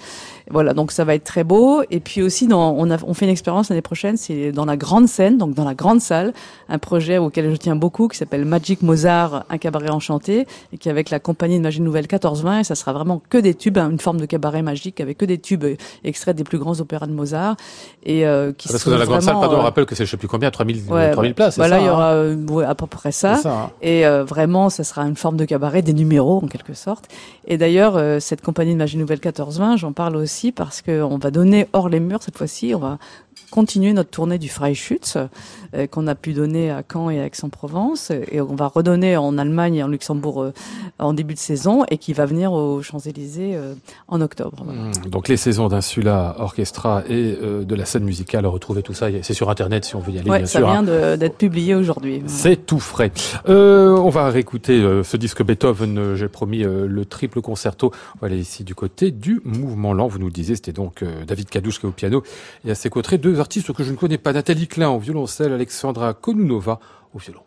[0.50, 1.82] Voilà, donc ça va être très beau.
[1.90, 4.76] Et puis aussi, dans, on, a, on fait une expérience l'année prochaine, c'est dans la
[4.76, 6.32] grande scène, donc dans la grande salle,
[6.68, 10.88] un projet auquel je tiens beaucoup qui s'appelle Magic Mozart, un cabaret enchanté, et qui
[10.88, 13.78] est avec la compagnie de Magie Nouvelle 1420, et ça sera vraiment que des tubes,
[13.78, 15.64] hein, une forme de cabaret magique avec que des tubes
[16.04, 17.56] extraits des plus grands opéras de Mozart.
[18.04, 20.04] Et euh, qui Parce que dans la grande salle, pardon, on euh, rappelle que c'est
[20.04, 21.56] je sais plus combien, 3000, 3000 places.
[21.56, 23.36] Voilà, il y aura hein euh, à peu près ça.
[23.36, 23.70] ça hein.
[23.80, 27.08] Et euh, vraiment, ça sera une forme de cabaret, des numéros en quelque sorte.
[27.46, 31.30] Et d'ailleurs, cette compagnie de Magie Nouvelle 1420, j'en parle aussi parce que on va
[31.30, 32.72] donner hors les murs cette fois-ci.
[32.74, 32.98] On va
[33.52, 35.18] continuer notre tournée du Freischütz
[35.74, 39.36] euh, qu'on a pu donner à Caen et à Aix-en-Provence et on va redonner en
[39.36, 40.52] Allemagne et en Luxembourg euh,
[40.98, 43.74] en début de saison et qui va venir aux Champs-Élysées euh,
[44.08, 44.64] en octobre.
[44.64, 45.10] Mmh.
[45.10, 49.50] Donc les saisons d'Insula Orchestra et de la scène musicale, retrouver tout ça, c'est sur
[49.50, 50.30] internet si on veut y aller.
[50.30, 51.16] Ouais, ça vient hein.
[51.18, 52.22] d'être publié aujourd'hui.
[52.26, 53.12] C'est tout frais.
[53.46, 57.92] on va réécouter ce disque Beethoven, j'ai promis le triple concerto.
[58.20, 60.08] Voilà ici du côté du mouvement lent.
[60.08, 62.22] Vous nous le disiez, c'était donc David Kadouche qui est au piano
[62.64, 64.32] et à ses côtés deux artistes que je ne connais pas.
[64.32, 66.80] Nathalie Klein au violoncelle, Alexandra Konunova
[67.12, 67.42] au violon.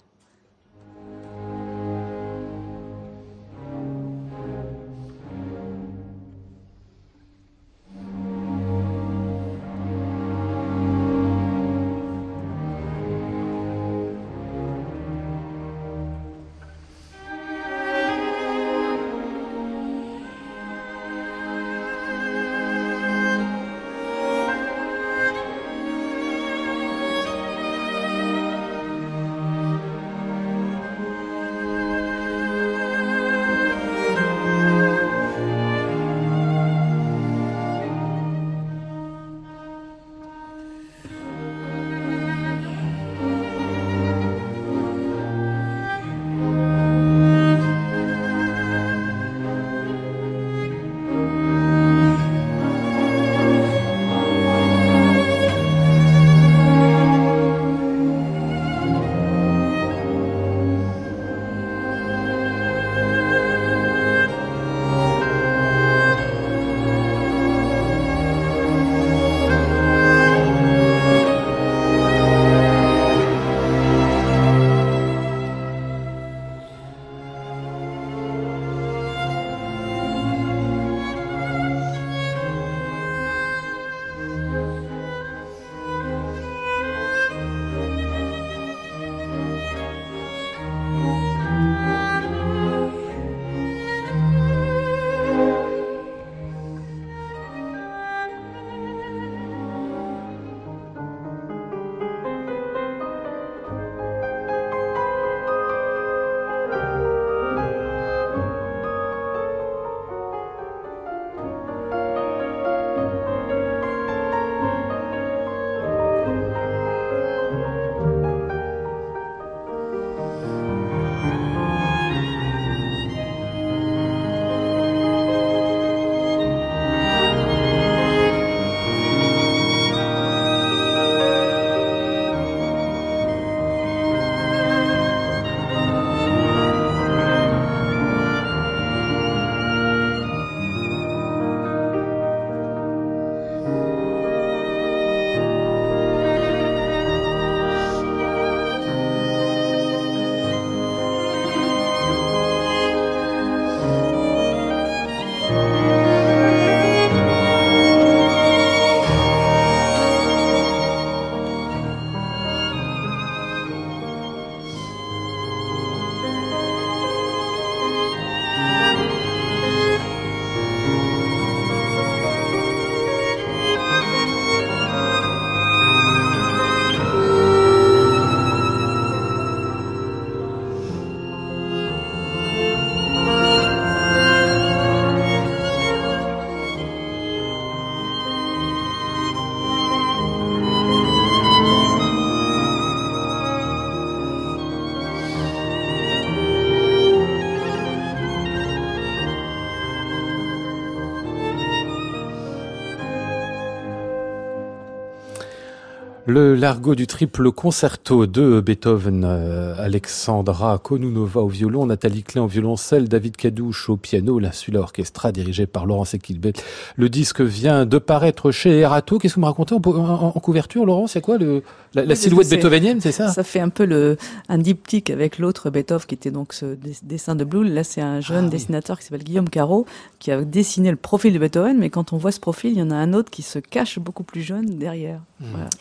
[206.35, 212.47] Le largo du triple concerto de Beethoven, euh, Alexandra Konunova au violon, Nathalie Klein au
[212.47, 216.51] violoncelle, David Cadouche au piano, l'Insula Orchestra dirigé par Laurence Equilbet.
[216.97, 219.17] Le disque vient de paraître chez Erato.
[219.17, 221.13] Qu'est-ce que vous me racontez en, couverture, Laurence?
[221.13, 223.29] C'est quoi le, la, silhouette beethovenienne, c'est ça?
[223.29, 224.17] Ça fait un peu le,
[224.49, 227.63] un diptyque avec l'autre Beethoven qui était donc ce dessin de Blue.
[227.63, 229.85] Là, c'est un jeune ah dessinateur qui s'appelle Guillaume Caro
[230.19, 232.81] qui a dessiné le profil de Beethoven, mais quand on voit ce profil, il y
[232.81, 235.21] en a un autre qui se cache beaucoup plus jeune derrière.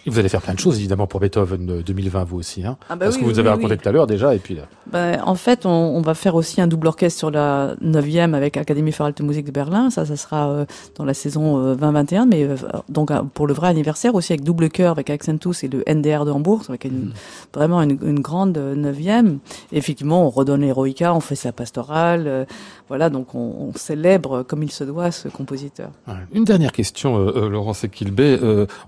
[0.07, 3.07] Vous allez faire plein de choses évidemment pour Beethoven 2020 vous aussi, hein ah bah
[3.07, 4.63] Parce que vous avez raconté tout à l'heure déjà et puis là.
[4.91, 8.57] Bah, en fait, on, on, va faire aussi un double orchestre sur la 9e avec
[8.57, 9.91] Académie Feralte Musique de Berlin.
[9.91, 10.65] Ça, ça sera euh,
[10.97, 12.57] dans la saison 2021, euh, mais euh,
[12.89, 16.33] donc pour le vrai anniversaire aussi avec double chœur avec Accentus et le NDR de
[16.33, 17.13] Hambourg, avec une, hmm.
[17.55, 19.39] vraiment une, une, grande 9e.
[19.71, 22.47] effectivement, on redonne l'héroïca, on fait sa pastorale,
[22.89, 25.91] voilà, donc on, célèbre comme il se doit ce compositeur.
[26.33, 28.39] Une dernière question, Laurence Equilbé.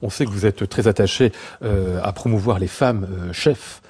[0.03, 1.33] on sait que vous êtes très attaché
[1.63, 3.83] euh, à promouvoir les femmes euh, chefs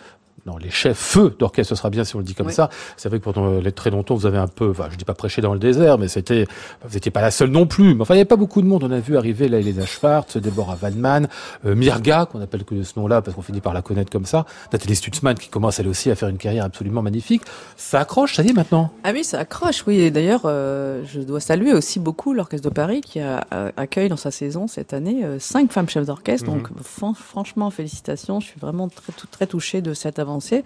[0.46, 2.70] non, les chefs feux d'orchestre, ce sera bien si on le dit comme ça.
[2.96, 5.42] C'est vrai que pendant très longtemps, vous avez un peu, enfin, je dis pas prêché
[5.42, 6.46] dans le désert, mais c'était,
[6.84, 7.96] vous n'étiez pas la seule non plus.
[7.96, 8.84] Mais enfin, il n'y avait pas beaucoup de monde.
[8.84, 11.26] On a vu arriver là Elena Schwartz, Deborah Waldman,
[11.64, 14.46] euh, Mirga, qu'on appelle que ce nom-là parce qu'on finit par la connaître comme ça.
[14.72, 17.42] Nathalie Stutzmann qui commence elle aussi à faire une carrière absolument magnifique.
[17.76, 18.92] Ça accroche, ça y est maintenant.
[19.02, 19.98] Ah oui, ça accroche, oui.
[19.98, 23.44] Et d'ailleurs, euh, je dois saluer aussi beaucoup l'Orchestre de Paris qui a,
[23.76, 26.48] accueille dans sa saison cette année euh, cinq femmes chefs d'orchestre.
[26.48, 26.62] Mhm.
[26.62, 26.68] Donc,
[27.14, 28.38] franchement, félicitations.
[28.38, 30.64] Je suis vraiment très, très touchée de cette avancée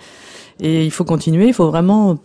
[0.62, 2.18] et il faut continuer, il faut vraiment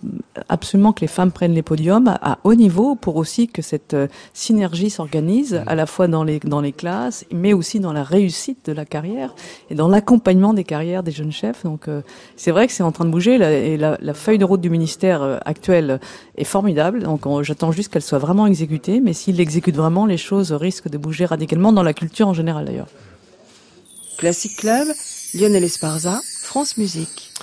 [0.49, 4.07] absolument que les femmes prennent les podiums à, haut niveau pour aussi que cette euh,
[4.33, 5.63] synergie s'organise mmh.
[5.67, 8.83] à la fois dans les, dans les classes, mais aussi dans la réussite de la
[8.83, 9.33] carrière
[9.69, 11.63] et dans l'accompagnement des carrières des jeunes chefs.
[11.63, 12.01] Donc euh,
[12.35, 14.69] c'est vrai que c'est en train de bouger et la, la, feuille de route du
[14.69, 16.01] ministère euh, actuel
[16.37, 17.03] est formidable.
[17.03, 20.97] Donc j'attends juste qu'elle soit vraiment exécutée, mais s'il l'exécute vraiment, les choses risquent de
[20.97, 22.87] bouger radicalement dans la culture en général d'ailleurs.
[24.17, 24.87] Classic Club,
[25.33, 27.34] Lionel Esparza, France Musique.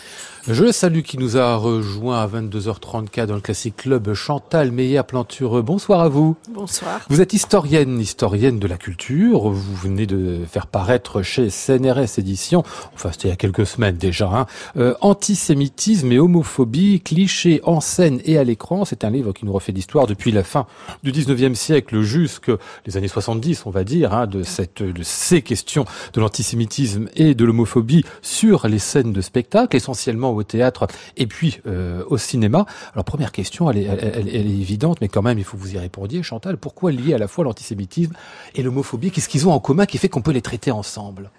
[0.48, 5.62] Je le salue qui nous a rejoint à 22h34 dans le Classic Club, Chantal Meyer-Plantureux.
[5.62, 6.34] Bonsoir à vous.
[6.50, 7.00] Bonsoir.
[7.08, 9.50] Vous êtes historienne, historienne de la culture.
[9.50, 13.96] Vous venez de faire paraître chez CNRS Éditions, enfin c'était il y a quelques semaines
[13.96, 18.84] déjà, hein, euh, Antisémitisme et homophobie, clichés en scène et à l'écran.
[18.84, 20.66] C'est un livre qui nous refait l'histoire depuis la fin
[21.04, 22.50] du 19e siècle jusque
[22.84, 25.84] les années 70, on va dire, hein, de, cette, de ces questions
[26.14, 31.60] de l'antisémitisme et de l'homophobie sur les scènes de spectacle, essentiellement au théâtre et puis
[31.66, 32.66] euh, au cinéma.
[32.94, 35.78] Alors première question, est, elle, est, évidente, mais quand même il faut que vous y
[35.78, 36.56] répondiez, Chantal.
[36.56, 38.12] Pourquoi lier à la fois l'antisémitisme
[38.54, 39.10] et l'homophobie?
[39.10, 41.30] Qu'est-ce qu'ils ont en commun qui fait qu'on peut les traiter ensemble?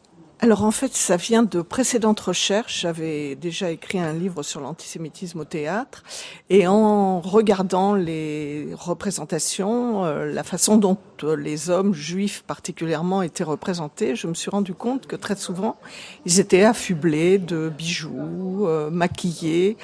[0.44, 2.82] Alors en fait, ça vient de précédentes recherches.
[2.82, 6.04] J'avais déjà écrit un livre sur l'antisémitisme au théâtre,
[6.50, 13.46] et en regardant les représentations, euh, la façon dont euh, les hommes juifs particulièrement étaient
[13.46, 15.78] représentés, je me suis rendu compte que très souvent,
[16.26, 19.78] ils étaient affublés de bijoux, euh, maquillés,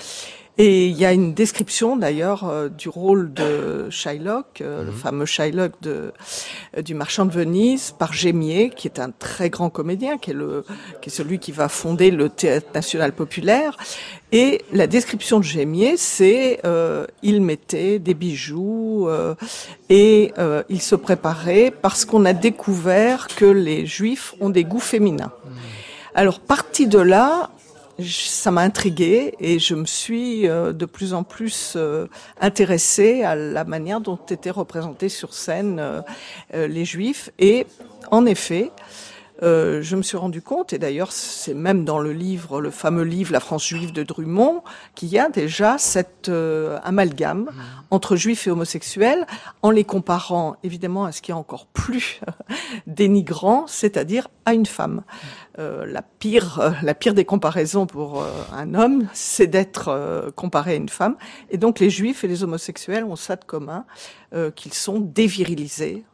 [0.61, 4.97] et il y a une description d'ailleurs euh, du rôle de Shylock, euh, le mhm.
[4.97, 6.11] fameux Shylock de,
[6.77, 10.33] euh, du Marchand de Venise, par Gémier, qui est un très grand comédien, qui est,
[10.33, 10.65] le,
[11.01, 13.77] qui est celui qui va fonder le Théâtre national populaire.
[14.33, 16.61] Et la description de Gémier, c'est
[17.23, 19.09] il mettait des bijoux
[19.89, 20.33] et
[20.69, 25.31] il se préparait parce qu'on a découvert que les Juifs ont des goûts féminins.
[25.45, 25.51] Mhm.
[26.15, 27.49] Alors, parti de là,
[28.03, 32.07] ça m'a intriguée et je me suis euh, de plus en plus euh,
[32.39, 37.29] intéressée à la manière dont étaient représentés sur scène euh, les Juifs.
[37.39, 37.65] Et
[38.11, 38.71] en effet,
[39.41, 43.03] euh, je me suis rendu compte, et d'ailleurs c'est même dans le livre, le fameux
[43.03, 44.63] livre La France juive de Drummond,
[44.95, 47.51] qu'il y a déjà cet euh, amalgame mmh.
[47.91, 49.25] entre juifs et homosexuels,
[49.61, 52.19] en les comparant évidemment à ce qui est encore plus
[52.87, 55.03] dénigrant, c'est-à-dire à une femme.
[55.57, 60.89] Euh, la pire, la pire des comparaisons pour un homme, c'est d'être comparé à une
[60.89, 61.15] femme.
[61.49, 63.85] Et donc les juifs et les homosexuels ont ça de commun,
[64.55, 66.05] qu'ils sont dévirilisés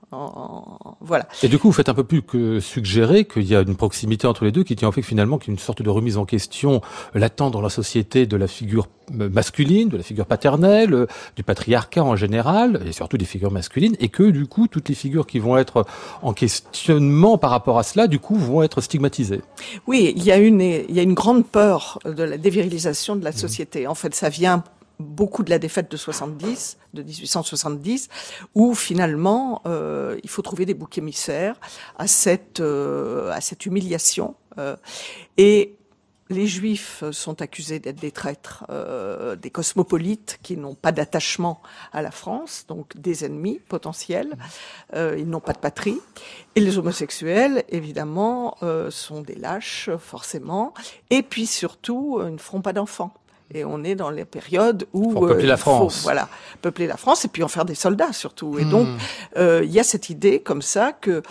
[1.02, 1.28] voilà.
[1.44, 4.28] Et du coup, vous faites un peu plus que suggérer qu'il y a une proximité
[4.28, 5.90] entre les deux qui tient au fait que finalement qu'il y a une sorte de
[5.90, 6.82] remise en question
[7.14, 12.16] latente dans la société de la figure masculine, de la figure paternelle, du patriarcat en
[12.16, 15.58] général, et surtout des figures masculines, et que du coup, toutes les figures qui vont
[15.58, 15.86] être
[16.22, 19.42] en questionnement par rapport à cela, du coup, vont être stigmatisées.
[19.88, 23.24] Oui, il y a une, il y a une grande peur de la dévirilisation de
[23.24, 23.34] la mmh.
[23.34, 23.88] société.
[23.88, 24.64] En fait, ça vient
[25.00, 28.10] beaucoup de la défaite de 70, de 1870,
[28.54, 31.60] où finalement euh, il faut trouver des boucs émissaires
[31.98, 34.36] à cette euh, à cette humiliation.
[34.58, 34.76] Euh,
[35.38, 35.76] et
[36.30, 41.62] les Juifs sont accusés d'être des traîtres, euh, des cosmopolites qui n'ont pas d'attachement
[41.94, 44.36] à la France, donc des ennemis potentiels.
[44.96, 46.00] Euh, ils n'ont pas de patrie.
[46.56, 50.74] Et les homosexuels, évidemment, euh, sont des lâches, forcément.
[51.12, 53.14] Et puis surtout, ils ne feront pas d'enfants.
[53.54, 56.02] Et on est dans les périodes où Faut peupler la France.
[56.04, 56.28] voilà,
[56.62, 58.58] peupler la France et puis en faire des soldats surtout.
[58.58, 58.70] Et Hmm.
[58.72, 58.88] donc,
[59.38, 61.22] euh, il y a cette idée comme ça que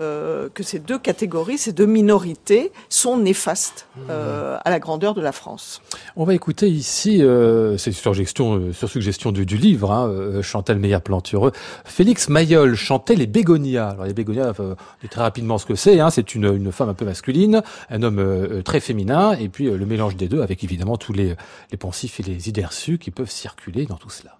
[0.00, 5.20] euh, que ces deux catégories, ces deux minorités sont néfastes euh, à la grandeur de
[5.20, 5.82] la France.
[6.16, 10.78] On va écouter ici, euh, c'est sur, gestion, sur suggestion du, du livre, hein, Chantal
[10.78, 11.52] Meillat-Plantureux,
[11.84, 13.90] Félix Mayol chantait les bégonias.
[13.90, 16.88] Alors les bégonias, on dit très rapidement ce que c'est, hein, c'est une, une femme
[16.88, 20.96] un peu masculine, un homme très féminin, et puis le mélange des deux avec évidemment
[20.96, 21.36] tous les,
[21.70, 24.39] les pensifs et les idées reçues qui peuvent circuler dans tout cela.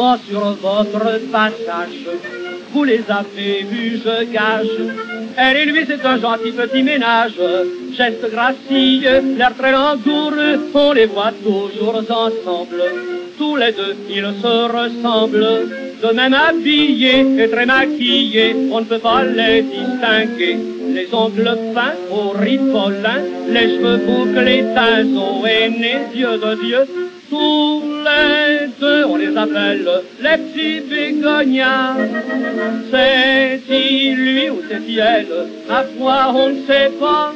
[0.00, 2.08] Sur votre passage,
[2.72, 4.66] vous les avez vus, je gage.
[5.36, 7.34] Elle et lui, c'est un gentil petit ménage.
[7.94, 12.82] Geste gracieux, l'air très langoureux, on les voit toujours ensemble.
[13.36, 15.68] Tous les deux, ils se ressemblent,
[16.02, 20.56] de même habillés et très maquillés, on ne peut pas les distinguer.
[20.94, 23.20] Les ongles fins au ripolin,
[23.50, 26.86] les cheveux bouclés, teints au aînés, yeux de Dieu,
[27.30, 29.88] tous les deux, on les appelle
[30.20, 31.94] les petits bégonias.
[32.90, 37.32] C'est-il lui ou c'est-il elle À foi, on ne sait pas.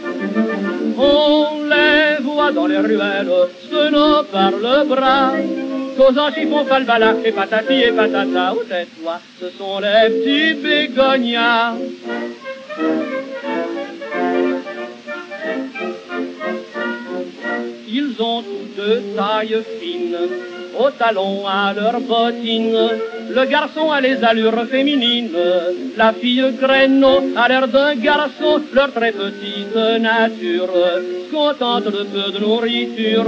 [0.99, 3.31] On les voit dans les ruelles,
[3.71, 5.33] tenant par le bras.
[5.97, 11.75] Causant chiffon, falbala, et patati et patata, ou tais-toi, ce sont les petits bégonias.
[17.89, 18.43] Ils ont
[18.77, 20.17] deux taille fine,
[20.79, 22.89] au talon à leurs bottines.
[23.37, 25.31] Le garçon a les allures féminines,
[25.97, 30.69] la fille graino a l'air d'un garçon, leur très petite nature.
[31.33, 33.27] Contente de peu de nourriture,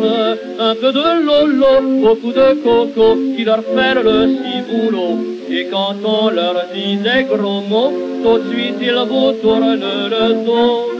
[0.61, 1.72] un peu de lolo,
[2.03, 5.18] beaucoup de coco, qui leur fait le ciboulot.
[5.51, 7.92] Et quand on leur dit des gros mots,
[8.22, 10.90] tout de suite ils vous tournent le dos.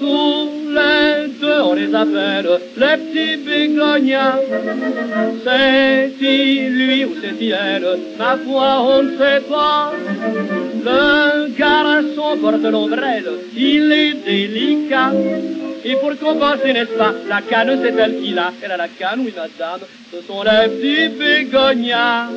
[0.00, 4.38] Tous les on les appelle les petits bégonias.
[5.44, 7.98] C'est-il lui ou c'est-il elle?
[8.18, 9.92] Ma foi, on ne sait pas.
[10.84, 15.12] Le garçon porte l'ombrelle, il est délicat.
[15.84, 18.52] Et pour compenser, n'est-ce pas, la canne, c'est elle qui l'a.
[18.62, 19.80] Elle a la canne, oui, madame.
[20.12, 22.28] Ce sont les petits bégonias.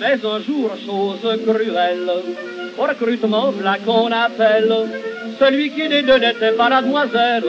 [0.00, 2.10] Mais un jour, chose cruelle,
[2.86, 4.72] recrutement, là qu'on appelle,
[5.38, 7.44] celui qui des deux n'était pas la demoiselle,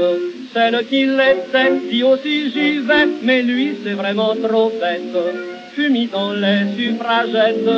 [0.53, 5.17] celle qui l'était, dit aussi j'y vais, mais lui c'est vraiment trop bête.
[5.75, 7.69] Fut dans les suffragettes,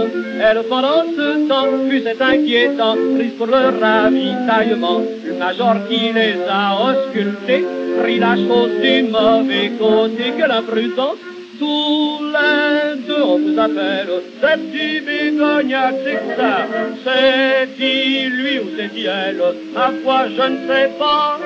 [0.41, 6.37] elle pendant ce temps, fut c'est inquiétant, prise pour le ravitaillement, le major qui les
[6.49, 7.65] a auscultés,
[8.01, 11.30] prit la chose du mauvais côté que l'imprudence
[11.61, 14.09] tous les deux, on vous appelle
[14.41, 16.55] ces petits bégonias, c'est ça?
[17.03, 19.41] C'est-il lui ou c'est-il elle?
[19.75, 21.37] À quoi je ne sais pas.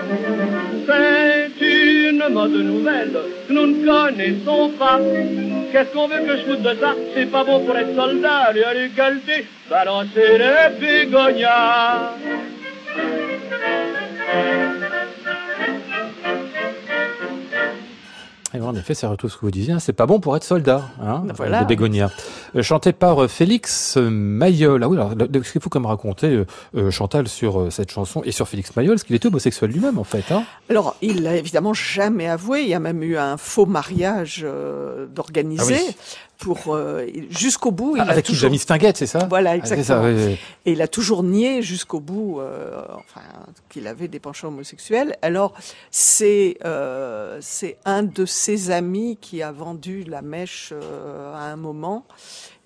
[0.88, 4.99] C'est une mode nouvelle que nous ne connaissons pas.
[5.74, 6.95] Qu'est-ce qu'on veut que je foute de ça?
[7.13, 12.13] C'est pas bon pour être soldat, allez, allez, galter, balancer les bégonias.
[18.66, 20.82] En effet, c'est tout ce que vous disiez, hein, c'est pas bon pour être soldat,
[21.01, 21.61] hein, Voilà.
[21.61, 22.09] les bégonias.
[22.62, 24.84] Chanté par euh, Félix Mayol.
[24.84, 25.12] Ah oui, alors,
[25.43, 26.45] ce qu'il faut comme raconter, euh,
[26.76, 30.03] euh, Chantal, sur cette chanson et sur Félix Mayol, c'est qu'il était homosexuel lui-même, en
[30.03, 30.32] fait.
[30.32, 30.43] Hein.
[30.70, 32.62] Alors, il l'a évidemment jamais avoué.
[32.62, 35.95] Il y a même eu un faux mariage euh, d'organiser Ah oui.
[36.38, 37.95] pour euh, jusqu'au bout.
[37.97, 38.53] Il Ah, a avec toujours...
[38.58, 39.26] Stinguette, c'est ça?
[39.30, 40.03] Voilà, Ah, ça, exactement.
[40.06, 40.38] oui, oui.
[40.66, 43.22] Et il a toujours nié jusqu'au bout, euh, enfin,
[43.70, 45.16] qu'il avait des penchants homosexuels.
[45.22, 45.53] Alors,
[45.91, 50.74] c'est euh, c'est un de ses amis qui a vendu la mèche
[51.36, 52.06] à un moment.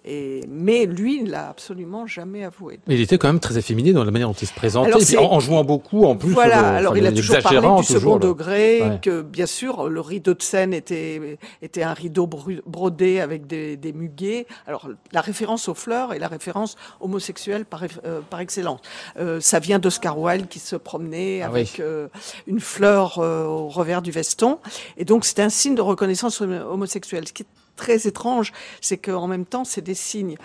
[0.05, 2.79] Et, mais lui, il l'a absolument jamais avoué.
[2.87, 5.17] Mais il était quand même très efféminé dans la manière dont il se présentait, puis
[5.17, 6.31] en, en jouant beaucoup, en plus.
[6.31, 8.99] Voilà, euh, alors enfin, il a toujours parlé du second toujours, degré, Ouais.
[9.01, 12.27] que bien sûr le rideau de scène était était un rideau
[12.65, 14.47] brodé avec des, des muguets.
[14.67, 18.79] Alors la référence aux fleurs est la référence homosexuelle par euh, par excellence.
[19.19, 22.09] Euh, ça vient d'Oscar Wilde qui se promenait Ah avec oui.
[22.47, 24.59] une fleur au revers du veston,
[24.97, 27.27] et donc c'est un signe de reconnaissance homo- homosexuelle.
[27.27, 27.47] Ce qui est
[27.79, 28.51] très étrange,
[28.81, 30.35] c'est qu'en même temps c'est des signes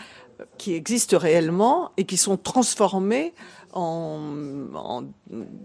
[0.58, 3.34] qui existent réellement et qui sont transformés
[3.72, 5.02] en,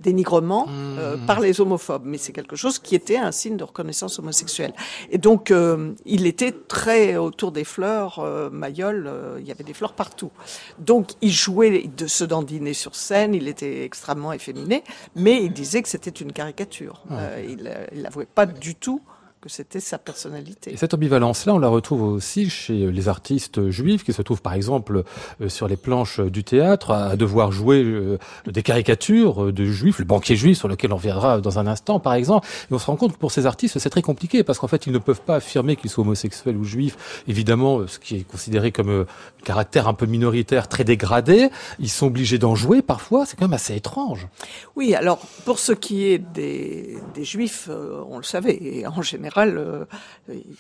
[0.02, 1.26] dénigrement euh, mmh.
[1.28, 2.06] par les homophobes.
[2.06, 4.74] Mais c'est quelque chose qui était un signe de reconnaissance homosexuelle.
[5.12, 8.18] Et donc, euh, il était très autour des fleurs.
[8.18, 10.32] Euh, Mayol, il y avait des fleurs partout.
[10.80, 13.36] Donc, il jouait de se dandiner sur scène.
[13.36, 14.84] Il était extrêmement efféminé,
[15.16, 17.04] mais il disait que c'était une caricature.
[17.48, 19.02] il n'avouait pas du tout
[19.42, 20.74] que c'était sa personnalité.
[20.74, 24.54] Et cette ambivalence-là, on la retrouve aussi chez les artistes juifs qui se trouvent par
[24.54, 25.04] exemple
[25.40, 28.18] euh, sur les planches du théâtre à devoir jouer euh,
[28.48, 32.16] des caricatures de juifs, le banquier juif sur lequel on reviendra dans un instant par
[32.16, 32.48] exemple.
[32.70, 34.88] Et on se rend compte que pour ces artistes, c'est très compliqué parce qu'en fait,
[34.88, 37.24] ils ne peuvent pas affirmer qu'ils soient homosexuels ou juifs.
[37.30, 39.06] Évidemment, ce qui est considéré comme un euh,
[39.46, 43.26] caractère un peu minoritaire, très dégradé, ils sont obligés d'en jouer parfois.
[43.26, 44.28] C'est quand même assez étrange.
[44.76, 47.70] Oui, alors pour ce qui est des, des juifs,
[48.10, 49.86] on le savait, et en général, général, euh,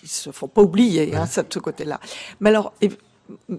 [0.03, 1.99] ils se font pas oublier hein, ça, de ce côté-là.
[2.39, 2.73] Mais alors,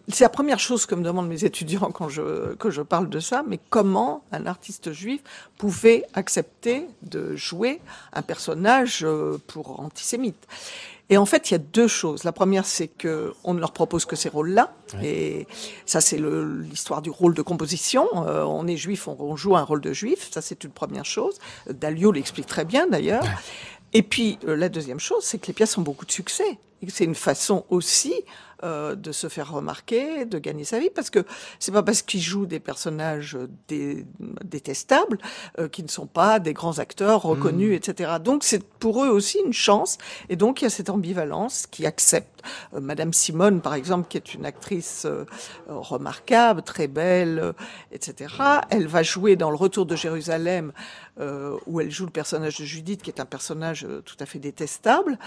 [0.08, 3.20] c'est la première chose que me demandent mes étudiants quand je, que je parle de
[3.20, 5.20] ça, mais comment un artiste juif
[5.58, 7.80] pouvait accepter de jouer
[8.12, 10.46] un personnage euh, pour antisémite?
[11.10, 12.22] Et en fait, il y a deux choses.
[12.22, 15.48] La première, c'est que on ne leur propose que ces rôles-là, et
[15.84, 18.06] ça, c'est l'histoire du rôle de composition.
[18.28, 20.28] Euh, on est juif, on, joue un rôle de juif.
[20.30, 21.38] Ça, c'est une première chose.
[21.68, 23.24] Dalio l'explique très bien, d'ailleurs.
[23.92, 26.58] Et puis, euh, la deuxième chose, c'est que les pièces ont beaucoup de succès.
[26.88, 28.14] C'est une façon aussi
[28.62, 31.24] euh, de se faire remarquer, de gagner sa vie, parce que
[31.58, 33.38] c'est pas parce qu'ils jouent des personnages
[34.44, 35.16] détestables
[35.58, 37.90] euh, qu'ils ne sont pas des grands acteurs reconnus, mmh.
[37.90, 38.12] etc.
[38.22, 39.96] Donc c'est pour eux aussi une chance,
[40.28, 42.42] et donc il y a cette ambivalence qui accepte.
[42.74, 45.06] Euh, Madame Simone, par exemple, qui est une actrice
[45.68, 47.54] remarquable, très belle,
[47.92, 48.34] etc.
[48.68, 50.72] Elle va jouer dans Le Retour de Jérusalem,
[51.66, 55.18] où elle joue le personnage de Judith, qui est un personnage tout à fait détestable.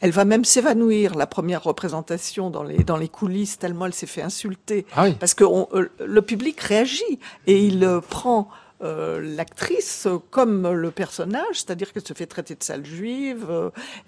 [0.00, 4.06] Elle va même s'évanouir la première représentation dans les dans les coulisses tellement elle s'est
[4.06, 4.86] fait insulter.
[4.94, 8.48] Ah Parce que euh, le public réagit et il euh, prend
[8.82, 13.46] euh, l'actrice comme le personnage, c'est-à-dire qu'elle se fait traiter de sale juive,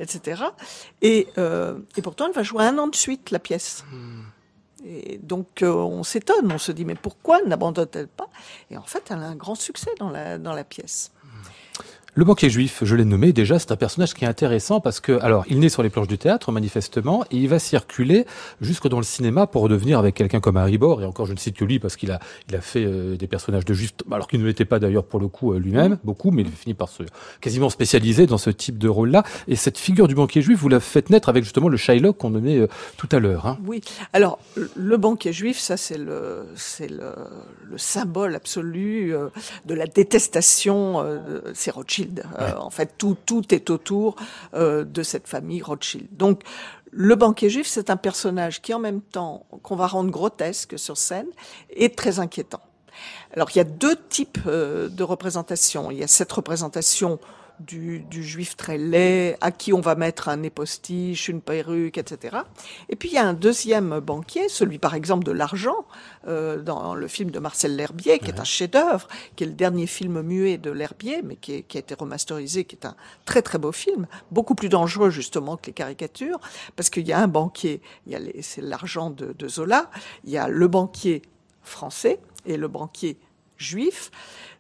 [0.01, 0.43] etc.
[1.03, 1.29] Et,
[1.97, 3.85] et pourtant, elle va jouer un an de suite la pièce.
[3.93, 4.23] Hmm.
[4.85, 8.29] Et donc on s'étonne, on se dit mais pourquoi n'abandonne-t-elle pas?
[8.71, 11.11] Et en fait, elle a un grand succès dans la, dans la pièce.
[12.19, 15.21] Le banquier juif, je l'ai nommé déjà, c'est un personnage qui est intéressant parce que,
[15.21, 18.25] alors, il naît sur les planches du théâtre, manifestement, et il va circuler
[18.63, 21.37] jusque dans le cinéma pour redevenir avec quelqu'un comme Harry Bor, et encore je ne
[21.37, 24.29] cite que lui parce qu'il a, il a fait euh, des personnages de juifs, alors
[24.29, 25.99] qu'il ne l'était pas d'ailleurs pour le coup euh, lui-même, mm.
[26.05, 27.03] beaucoup, mais il finit par se
[27.43, 29.23] quasiment spécialiser dans ce type de rôle-là.
[29.47, 32.31] Et cette figure du banquier juif, vous la faites naître avec justement le Shylock qu'on
[32.31, 33.45] nommait euh, tout à l'heure.
[33.45, 33.59] Hein.
[33.67, 33.83] Oui,
[34.15, 34.39] alors
[34.75, 37.13] le banquier juif, ça c'est le, c'est le,
[37.71, 39.13] le, symbole absolu
[39.67, 41.05] de la détestation,
[41.53, 42.06] c'est Rothschild.
[42.59, 44.17] En fait, tout, tout est autour
[44.55, 46.09] euh, de cette famille Rothschild.
[46.13, 46.43] Donc,
[46.91, 50.97] le banquier juif, c'est un personnage qui, en même temps, qu'on va rendre grotesque sur
[50.97, 51.27] scène,
[51.71, 52.63] est très inquiétant.
[53.35, 55.91] Alors, il y a deux types euh, de représentation.
[55.91, 57.19] Il y a cette représentation
[57.61, 61.99] du, du, juif très laid, à qui on va mettre un nez postiche, une perruque,
[61.99, 62.39] etc.
[62.89, 65.87] Et puis il y a un deuxième banquier, celui par exemple de l'argent,
[66.29, 69.87] euh, dans le film de Marcel L'Herbier, qui est un chef-d'œuvre, qui est le dernier
[69.87, 73.59] film muet de L'Herbier, mais qui, qui, a été remasterisé, qui est un très très
[73.59, 76.41] beau film, beaucoup plus dangereux justement que les caricatures,
[76.77, 79.91] parce qu'il y a un banquier, il y a c'est l'argent de, de Zola,
[80.25, 81.23] il y a le banquier
[81.63, 83.19] français et le banquier
[83.59, 84.11] juif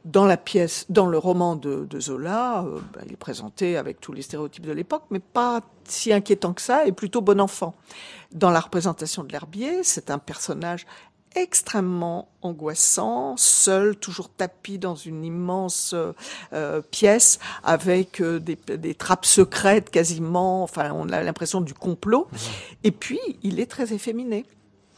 [0.06, 4.12] dans la pièce, dans le roman de, Zola, euh, ben, il est présenté avec tous
[4.12, 7.74] les stéréotypes de l'époque, mais pas si inquiétant que ça, et plutôt bon enfant.
[8.32, 10.86] Dans la représentation de l'herbier, c'est un personnage
[11.34, 15.94] extrêmement angoissant, seul, toujours tapis dans une immense
[16.52, 20.62] euh, pièce avec euh, des, des, trappes secrètes quasiment.
[20.62, 22.28] Enfin, on a l'impression du complot.
[22.30, 22.36] Mmh.
[22.84, 24.46] Et puis, il est très efféminé.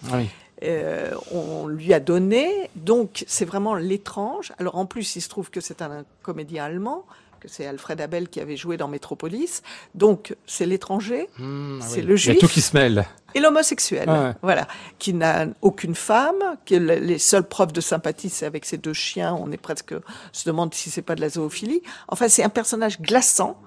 [0.06, 0.28] Ah oui.
[0.64, 2.70] Euh, on lui a donné.
[2.76, 4.52] Donc, c'est vraiment l'étrange.
[4.58, 7.04] Alors, en plus, il se trouve que c'est un, comédien allemand,
[7.40, 9.62] que c'est Alfred Abel qui avait joué dans Métropolis.
[9.94, 12.34] Donc, c'est l'étranger, mmh, ah c'est le juif.
[12.34, 13.06] Il y a tout qui se mêle.
[13.34, 14.66] Et l'homosexuel, voilà,
[14.98, 19.36] qui n'a aucune femme, qui les seules preuves de sympathie, c'est avec ses deux chiens.
[19.38, 19.94] On est presque,
[20.32, 21.82] se demande si c'est pas de la zoophilie.
[22.08, 23.60] Enfin, c'est un personnage glaçant.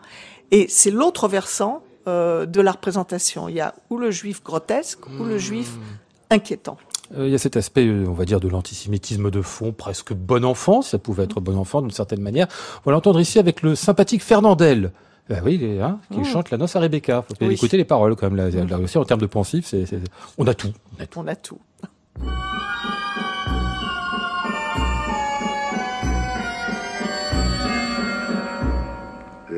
[0.49, 3.47] Et c'est l'autre versant euh, de la représentation.
[3.47, 5.79] Il y a ou le juif grotesque, ou le juif mmh
[6.31, 6.77] inquiétant.
[7.17, 10.13] Euh, il y a cet aspect, euh, on va dire, de l'antisémitisme de fond, presque
[10.13, 12.47] bon enfant, ça pouvait être bon enfant d'une certaine manière.
[12.85, 14.91] On va l'entendre ici avec le sympathique Fernandel.
[15.29, 16.23] Ben oui, hein, qui oh.
[16.25, 17.23] chante la noce à Rebecca.
[17.39, 18.67] Faut écouter les paroles quand même.
[18.67, 19.85] Là, aussi, en termes de pensif, c'est,
[20.37, 20.73] on a tout.
[20.97, 21.19] On a tout.
[21.19, 21.59] On a tout.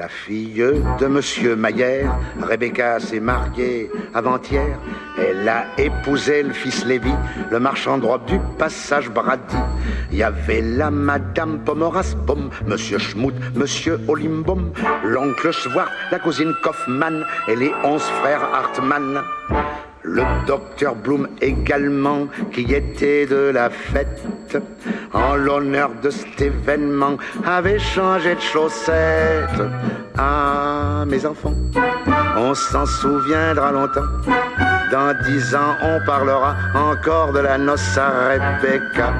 [0.03, 0.61] La fille
[0.99, 4.77] de Monsieur Maillère, Rebecca s'est mariée avant-hier.
[5.17, 7.13] Elle a épousé le fils Lévy,
[7.49, 9.55] le marchand de robe du passage Brady.
[10.11, 14.73] Il y avait la madame Pomoras, Bom, monsieur Schmout, monsieur Olimbom,
[15.05, 19.21] l'oncle Schwart, la cousine Kaufmann et les onze frères Hartmann.
[20.03, 24.61] Le docteur Blum également, qui était de la fête,
[25.13, 29.63] en l'honneur de cet événement, avait changé de chaussettes.
[30.17, 31.53] Ah, mes enfants,
[32.37, 34.01] on s'en souviendra longtemps.
[34.91, 39.13] Dans dix ans, on parlera encore de la noce à Rebecca.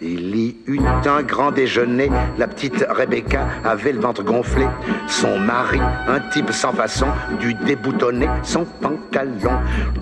[0.00, 4.66] Il y eut un grand déjeuner, la petite Rebecca avait le ventre gonflé.
[5.06, 7.06] Son mari, un type sans façon,
[7.38, 9.52] dut déboutonner son pantalon.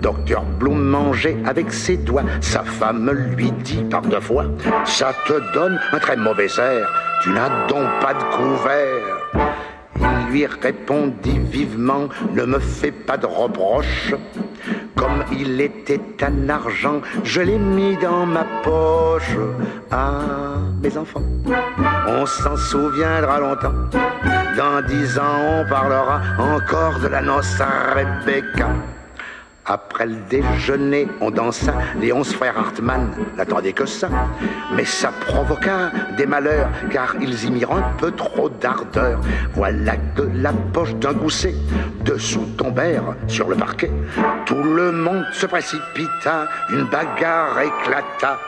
[0.01, 4.47] Docteur Bloom mangeait avec ses doigts, sa femme lui dit par deux fois,
[4.87, 6.91] ça te donne un très mauvais air,
[7.23, 9.53] tu n'as donc pas de couvert.
[10.01, 14.15] Il lui répondit vivement, ne me fais pas de reproches.
[14.97, 19.37] Comme il était un argent, je l'ai mis dans ma poche.
[19.91, 21.23] Ah, mes enfants,
[22.09, 23.75] on s'en souviendra longtemps.
[24.57, 28.69] Dans dix ans, on parlera encore de la noce à Rebecca.
[29.65, 34.09] Après le déjeuner, on dansa, les onze frères Hartmann n'attendaient que ça.
[34.75, 39.21] Mais ça provoqua des malheurs, car ils y mirent un peu trop d'ardeur.
[39.55, 41.55] Voilà que la poche d'un gousset
[42.05, 43.93] dessous tombèrent sur le parquet.
[44.47, 48.41] Tout le monde se précipita, une bagarre éclata.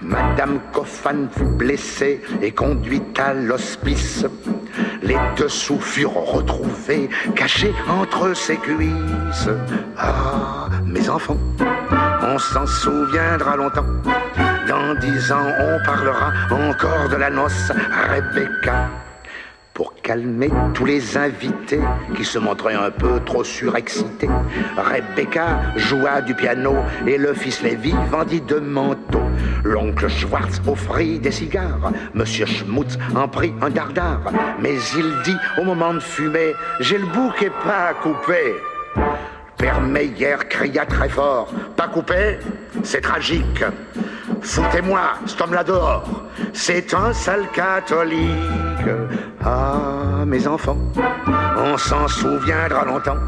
[0.00, 4.26] Madame Coffin fut blessée et conduite à l'hospice.
[5.02, 9.48] Les dessous furent retrouvés, cachés entre ses cuisses.
[9.96, 11.38] Ah, mes enfants,
[12.22, 13.86] on s'en souviendra longtemps.
[14.68, 17.72] Dans dix ans, on parlera encore de la noce
[18.10, 18.90] Rebecca.
[19.72, 21.80] Pour calmer tous les invités
[22.16, 24.30] qui se montraient un peu trop surexcités,
[24.76, 26.74] Rebecca joua du piano
[27.06, 29.20] et le fils Lévy vendit de manteaux.
[29.66, 34.20] L'oncle Schwartz offrit des cigares, Monsieur Schmutz en prit un dardard.
[34.60, 38.54] Mais il dit au moment de fumer, j'ai le bouquet pas coupé.
[39.58, 42.38] Père Meyer cria très fort, pas coupé,
[42.84, 43.64] c'est tragique.
[44.40, 46.08] Foutez-moi cet homme-là dehors,
[46.52, 48.92] c'est un sale catholique.
[49.44, 50.78] Ah, mes enfants,
[51.56, 53.18] on s'en souviendra longtemps.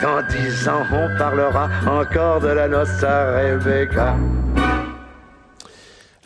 [0.00, 4.14] Dans dix ans, on parlera encore de la noce à Rebecca.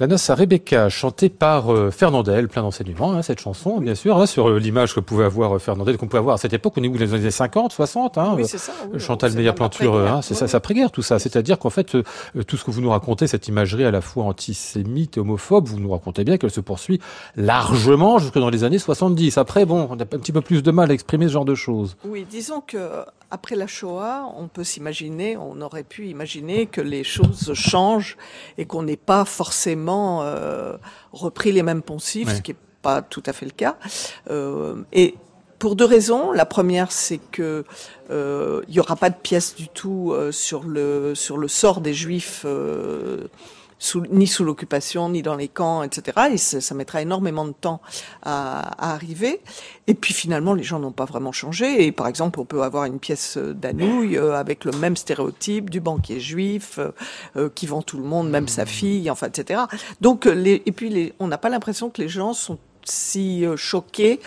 [0.03, 4.19] La noce à Rebecca, chantée par euh, Fernandel, plein d'enseignements, hein, cette chanson, bien sûr,
[4.19, 6.77] hein, sur euh, l'image que pouvait avoir euh, Fernandel, qu'on pouvait avoir à cette époque,
[6.77, 8.19] au niveau des années 50, 60.
[8.19, 10.15] Hein, Oui, c'est ça, oui, Chantal c'est Meyer même Planture, après-guerre.
[10.17, 11.21] hein, c'est Oui, ça, c'est après-guerre tout ça.
[11.21, 12.03] C'est-à-dire qu'en fait, euh,
[12.49, 15.79] tout ce que vous nous racontez, cette imagerie à la fois antisémite et homophobe, vous
[15.79, 16.99] nous racontez bien qu'elle se poursuit
[17.37, 19.39] largement jusque dans les années 70.
[19.39, 21.55] Après, bon, on a un petit peu plus de mal à exprimer ce genre de
[21.55, 21.97] choses.
[22.05, 27.03] Oui, disons que après la Shoah, on peut s'imaginer, on aurait pu imaginer que les
[27.03, 28.19] choses changent
[28.59, 29.92] et qu'on n'ait pas forcément
[30.23, 30.77] euh,
[31.13, 32.35] repris les mêmes poncifs, Ouais.
[32.37, 33.77] ce qui n'est pas tout à fait le cas.
[34.31, 35.15] Euh, et
[35.59, 36.33] pour deux raisons.
[36.33, 37.65] La première, c'est que
[38.11, 41.81] euh, il y aura pas de pièce du tout euh, sur le sur le sort
[41.81, 42.43] des Juifs.
[42.45, 43.29] euh,
[43.83, 46.29] sous, ni sous l'occupation, ni dans les camps, etc.
[46.31, 47.81] Et ça, ça mettra énormément de temps
[48.23, 49.41] à, à arriver.
[49.89, 51.85] Et puis finalement, les gens n'ont pas vraiment changé.
[51.85, 55.81] Et par exemple, on peut avoir une pièce d'Anouilh euh, avec le même stéréotype du
[55.81, 56.93] banquier juif euh,
[57.37, 59.63] euh, qui vend tout le monde, même sa fille, enfin, etc.
[60.01, 63.45] Donc, euh, les, et puis les, on n'a pas l'impression que les gens sont si
[63.47, 64.21] euh, choqués.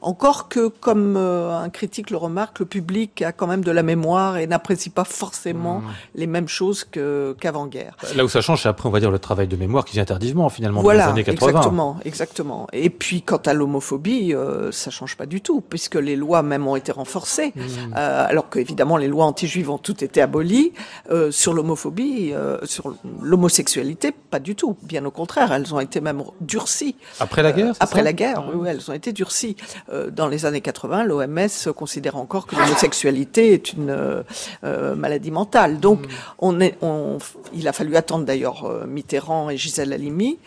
[0.00, 3.82] Encore que, comme euh, un critique le remarque, le public a quand même de la
[3.82, 5.82] mémoire et n'apprécie pas forcément
[6.14, 7.96] les mêmes choses qu'avant-guerre.
[8.16, 10.04] Là où ça change, c'est après, on va dire, le travail de mémoire qui vient
[10.04, 11.48] tardivement, finalement, Voilà, dans les années 80.
[11.50, 12.66] exactement, exactement.
[12.72, 16.66] Et puis, quant à l'homophobie, euh, ça change pas du tout, puisque les lois même
[16.66, 20.72] ont été renforcées, euh, alors qu'évidemment les lois anti-juives ont toutes été abolies.
[21.10, 22.32] Euh, sur l'homophobie,
[22.64, 24.76] sur l'homosexualité, pas du tout.
[24.82, 26.96] Bien au contraire, elles ont été même durcies.
[27.20, 29.56] Après la guerre, Après la guerre, oui, elles ont été durcies.
[29.92, 34.22] Euh, dans les années 80, l'OMS considère encore que l'homosexualité est une euh,
[34.64, 35.78] euh, maladie mentale.
[35.80, 36.00] Donc,
[36.38, 37.18] on est, on,
[37.54, 40.38] il a fallu attendre d'ailleurs Mitterrand et Gisèle Halimi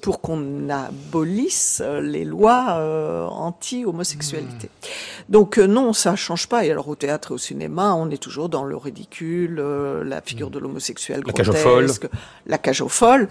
[0.00, 4.70] pour qu'on abolisse les lois anti-homosexualité.
[5.28, 6.64] Donc euh, non, ça change pas.
[6.64, 10.50] Et alors au théâtre et au cinéma, on est toujours dans le ridicule, la figure
[10.50, 12.08] de l'homosexuel grotesque,
[12.46, 13.28] la cage aux folles.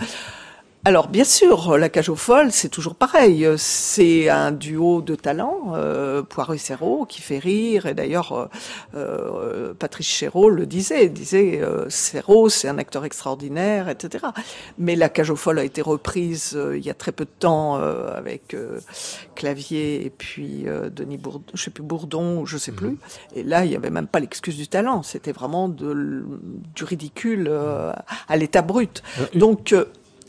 [0.85, 3.45] Alors bien sûr, la cage aux folles, c'est toujours pareil.
[3.57, 7.85] C'est un duo de talents, euh, Poirot et Serrault, qui fait rire.
[7.85, 8.47] Et d'ailleurs, euh,
[8.95, 14.27] euh Patrice Chéreau le disait, disait euh, Serrault, c'est un acteur extraordinaire, etc.
[14.77, 17.29] Mais la cage aux folles a été reprise euh, il y a très peu de
[17.37, 18.55] temps euh, avec
[19.35, 20.65] Clavier et puis
[20.95, 22.91] Denis Bourdon, je sais plus Bourdon, je sais plus.
[22.91, 22.97] Mhm.
[23.35, 25.03] Et là, il y avait même pas l'excuse du talent.
[25.03, 26.25] C'était vraiment de,
[26.73, 27.51] du ridicule
[28.29, 29.03] à l'état brut.
[29.35, 29.75] Donc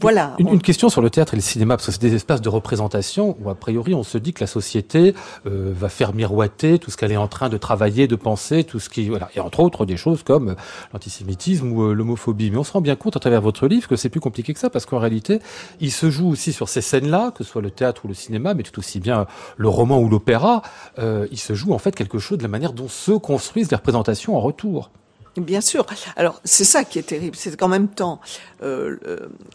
[0.00, 0.34] voilà.
[0.38, 3.36] Une, question sur le théâtre et le cinéma, parce que c'est des espaces de représentation
[3.40, 5.14] où a priori on se dit que la société
[5.46, 8.80] euh, va faire miroiter tout ce qu'elle est en train de travailler, de penser, tout
[8.80, 10.56] ce qui voilà, et entre autres des choses comme
[10.92, 12.50] l'antisémitisme ou euh, l'homophobie.
[12.50, 14.60] Mais on se rend bien compte à travers votre livre que c'est plus compliqué que
[14.60, 15.40] ça, parce qu'en réalité,
[15.80, 18.54] il se joue aussi sur ces scènes-là, que ce soit le théâtre ou le cinéma,
[18.54, 19.26] mais tout aussi bien
[19.56, 20.62] le roman ou l'opéra.
[20.98, 23.76] Euh, il se joue en fait quelque chose de la manière dont se construisent les
[23.76, 24.90] représentations en retour.
[25.36, 25.86] Bien sûr.
[26.16, 28.20] Alors c'est ça qui est terrible, c'est qu'en même temps,
[28.62, 28.96] euh,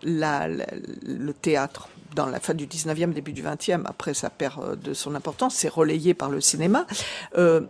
[0.04, 4.76] la, le théâtre dans la fin du 19e, début du 20e, après ça perd euh,
[4.76, 6.86] de son importance, c'est relayé par le cinéma,
[7.38, 7.62] euh,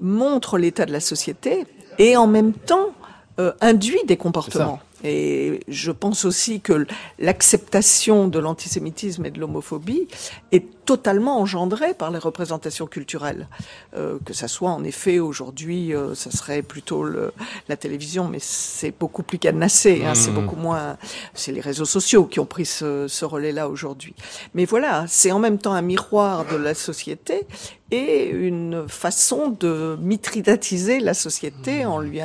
[0.00, 1.66] montre l'état de la société
[1.98, 2.90] et en même temps
[3.38, 4.80] euh, induit des comportements.
[5.04, 6.86] Et je pense aussi que
[7.18, 10.08] l'acceptation de l'antisémitisme et de l'homophobie
[10.52, 13.48] est totalement engendrée par les représentations culturelles.
[13.96, 17.32] Euh, que ça soit en effet aujourd'hui, euh, ça serait plutôt le,
[17.68, 20.04] la télévision, mais c'est beaucoup plus cadenassé.
[20.04, 20.34] Hein, C'est mmh.
[20.34, 20.96] beaucoup moins.
[21.34, 24.14] C'est les réseaux sociaux qui ont pris ce, ce relais-là aujourd'hui.
[24.54, 27.46] Mais voilà, c'est en même temps un miroir de la société
[27.90, 32.20] et une façon de mitridatiser la société en lui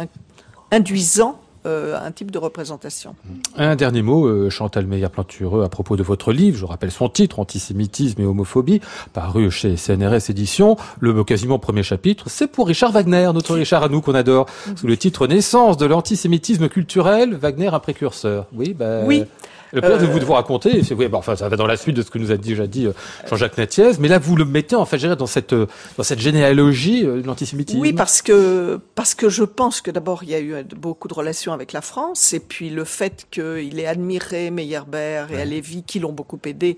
[0.71, 3.15] induisant euh, un type de représentation.
[3.57, 7.39] Un dernier mot, euh, Chantal Meyer-Plantureux, à propos de votre livre, je rappelle son titre,
[7.39, 8.81] Antisémitisme et homophobie,
[9.13, 13.89] paru chez CNRS Éditions, le quasiment premier chapitre, c'est pour Richard Wagner, notre Richard à
[13.89, 18.47] nous qu'on adore, sous le titre Naissance de l'antisémitisme culturel, Wagner un précurseur.
[18.53, 19.05] Oui, ben...
[19.05, 19.25] Oui.
[19.73, 21.95] Le de vous de vous raconter, c'est oui, bon, enfin ça va dans la suite
[21.95, 22.93] de ce que nous a déjà dit euh,
[23.29, 25.67] Jean-Jacques Natiez, mais là vous le mettez en fait, dans cette euh,
[25.97, 27.79] dans cette généalogie euh, de l'antisémitisme.
[27.79, 31.13] Oui, parce que parce que je pense que d'abord il y a eu beaucoup de
[31.13, 35.41] relations avec la France, et puis le fait qu'il ait admiré Meyerbeer et ouais.
[35.41, 36.77] Alevi qui l'ont beaucoup aidé,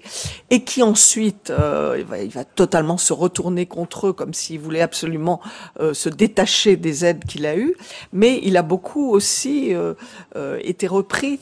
[0.51, 4.81] et qui ensuite il va, il, va, totalement se retourner contre eux comme s'il voulait
[4.81, 5.41] absolument
[5.79, 7.75] se détacher des aides qu'il a eues,
[8.11, 9.73] mais il a beaucoup aussi
[10.63, 11.39] été repris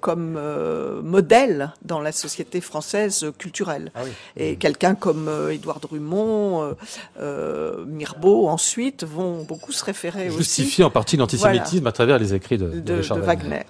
[0.00, 0.38] comme
[0.74, 3.92] euh, modèle dans la société française culturelle.
[3.94, 4.00] Ah
[4.36, 6.74] Et quelqu'un comme euh, Édouard Drummond,
[7.20, 10.38] euh, Mirbeau, ensuite, vont beaucoup se référer aussi.
[10.38, 13.62] Justifier en partie l'antisémitisme à travers les écrits de, de, Wagner.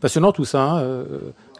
[0.00, 1.04] Passionnant tout ça, hein,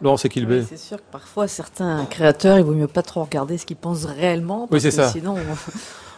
[0.01, 0.63] Laurence Equilbé.
[0.67, 4.05] c'est sûr que parfois, certains créateurs, il vaut mieux pas trop regarder ce qu'ils pensent
[4.05, 5.11] réellement, parce que ça.
[5.11, 5.35] sinon,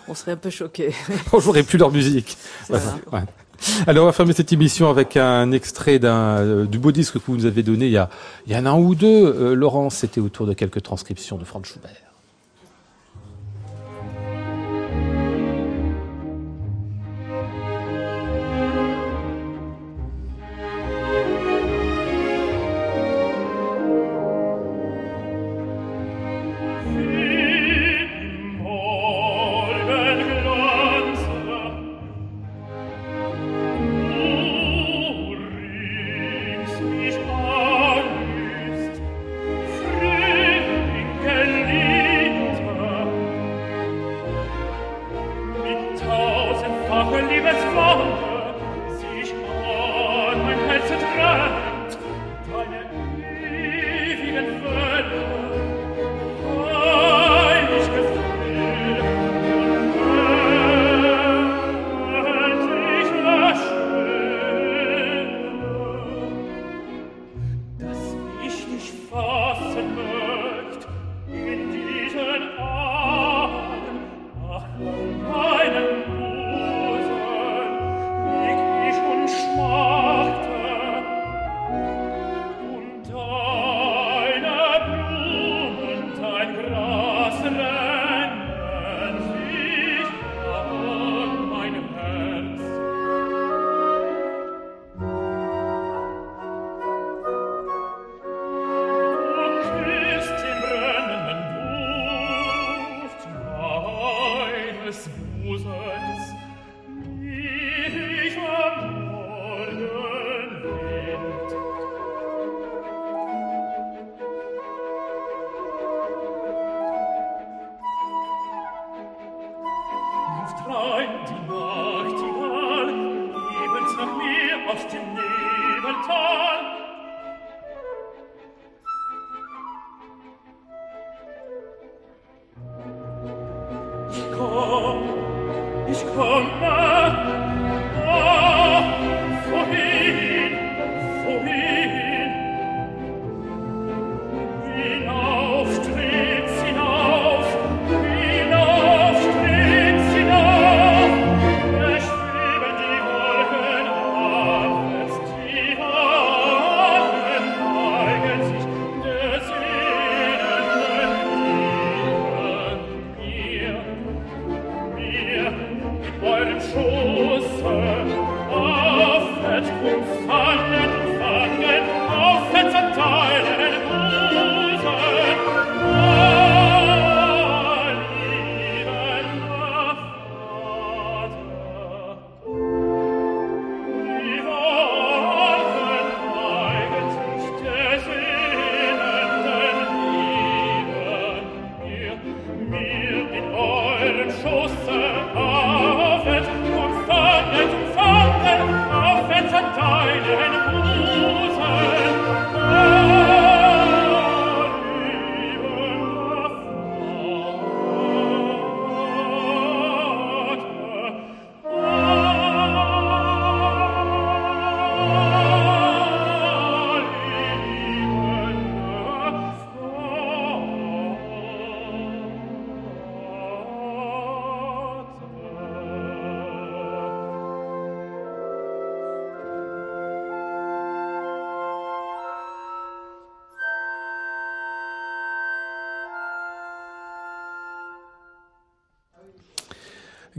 [0.07, 0.93] on, serait un peu choqué.
[1.33, 2.37] on jouerait plus leur musique.
[3.87, 7.19] Alors, on va fermer cette émission avec un extrait d'un, euh, du beau disque que
[7.25, 8.09] vous nous avez donné il y a,
[8.51, 9.25] un an ou deux.
[9.25, 12.10] Euh, Laurence, c'était autour de quelques transcriptions de Franz Schubert.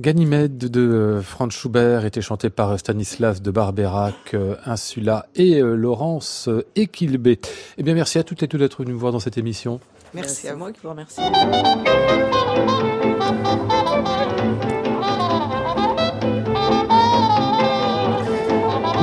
[0.03, 5.77] Ganymède de euh, Franz Schubert était chanté par Stanislas de Barberac, euh, Insula et euh,
[5.77, 7.39] Laurence Equilbé.
[7.79, 9.79] Eh bien, merci à toutes et tous d'être venus me voir dans cette émission.
[10.13, 11.21] Merci à moi qui vous remercie.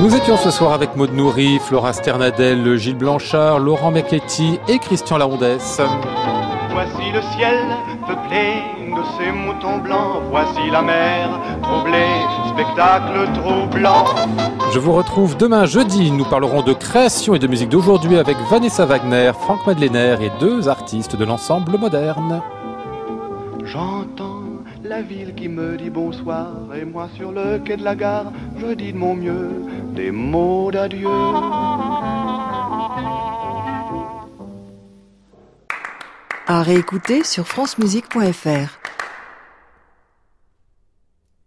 [0.02, 5.16] Nous étions ce soir avec Maud Nourri, Flora Sternadel, Gilles Blanchard, Laurent Mecchetti et Christian
[5.16, 5.80] Larondès.
[6.72, 7.58] Voici le ciel
[8.06, 10.22] peuplé de ces moutons blancs.
[10.30, 11.28] Voici la mer
[11.62, 14.04] troublée, spectacle troublant.
[14.72, 16.10] Je vous retrouve demain jeudi.
[16.10, 20.68] Nous parlerons de création et de musique d'aujourd'hui avec Vanessa Wagner, Franck Madeleiner et deux
[20.68, 22.42] artistes de l'ensemble moderne.
[23.64, 24.42] J'entends
[24.84, 28.74] la ville qui me dit bonsoir et moi sur le quai de la gare, je
[28.74, 29.50] dis de mon mieux
[29.94, 31.08] des mots d'adieu.
[36.48, 38.79] À réécouter sur francemusique.fr.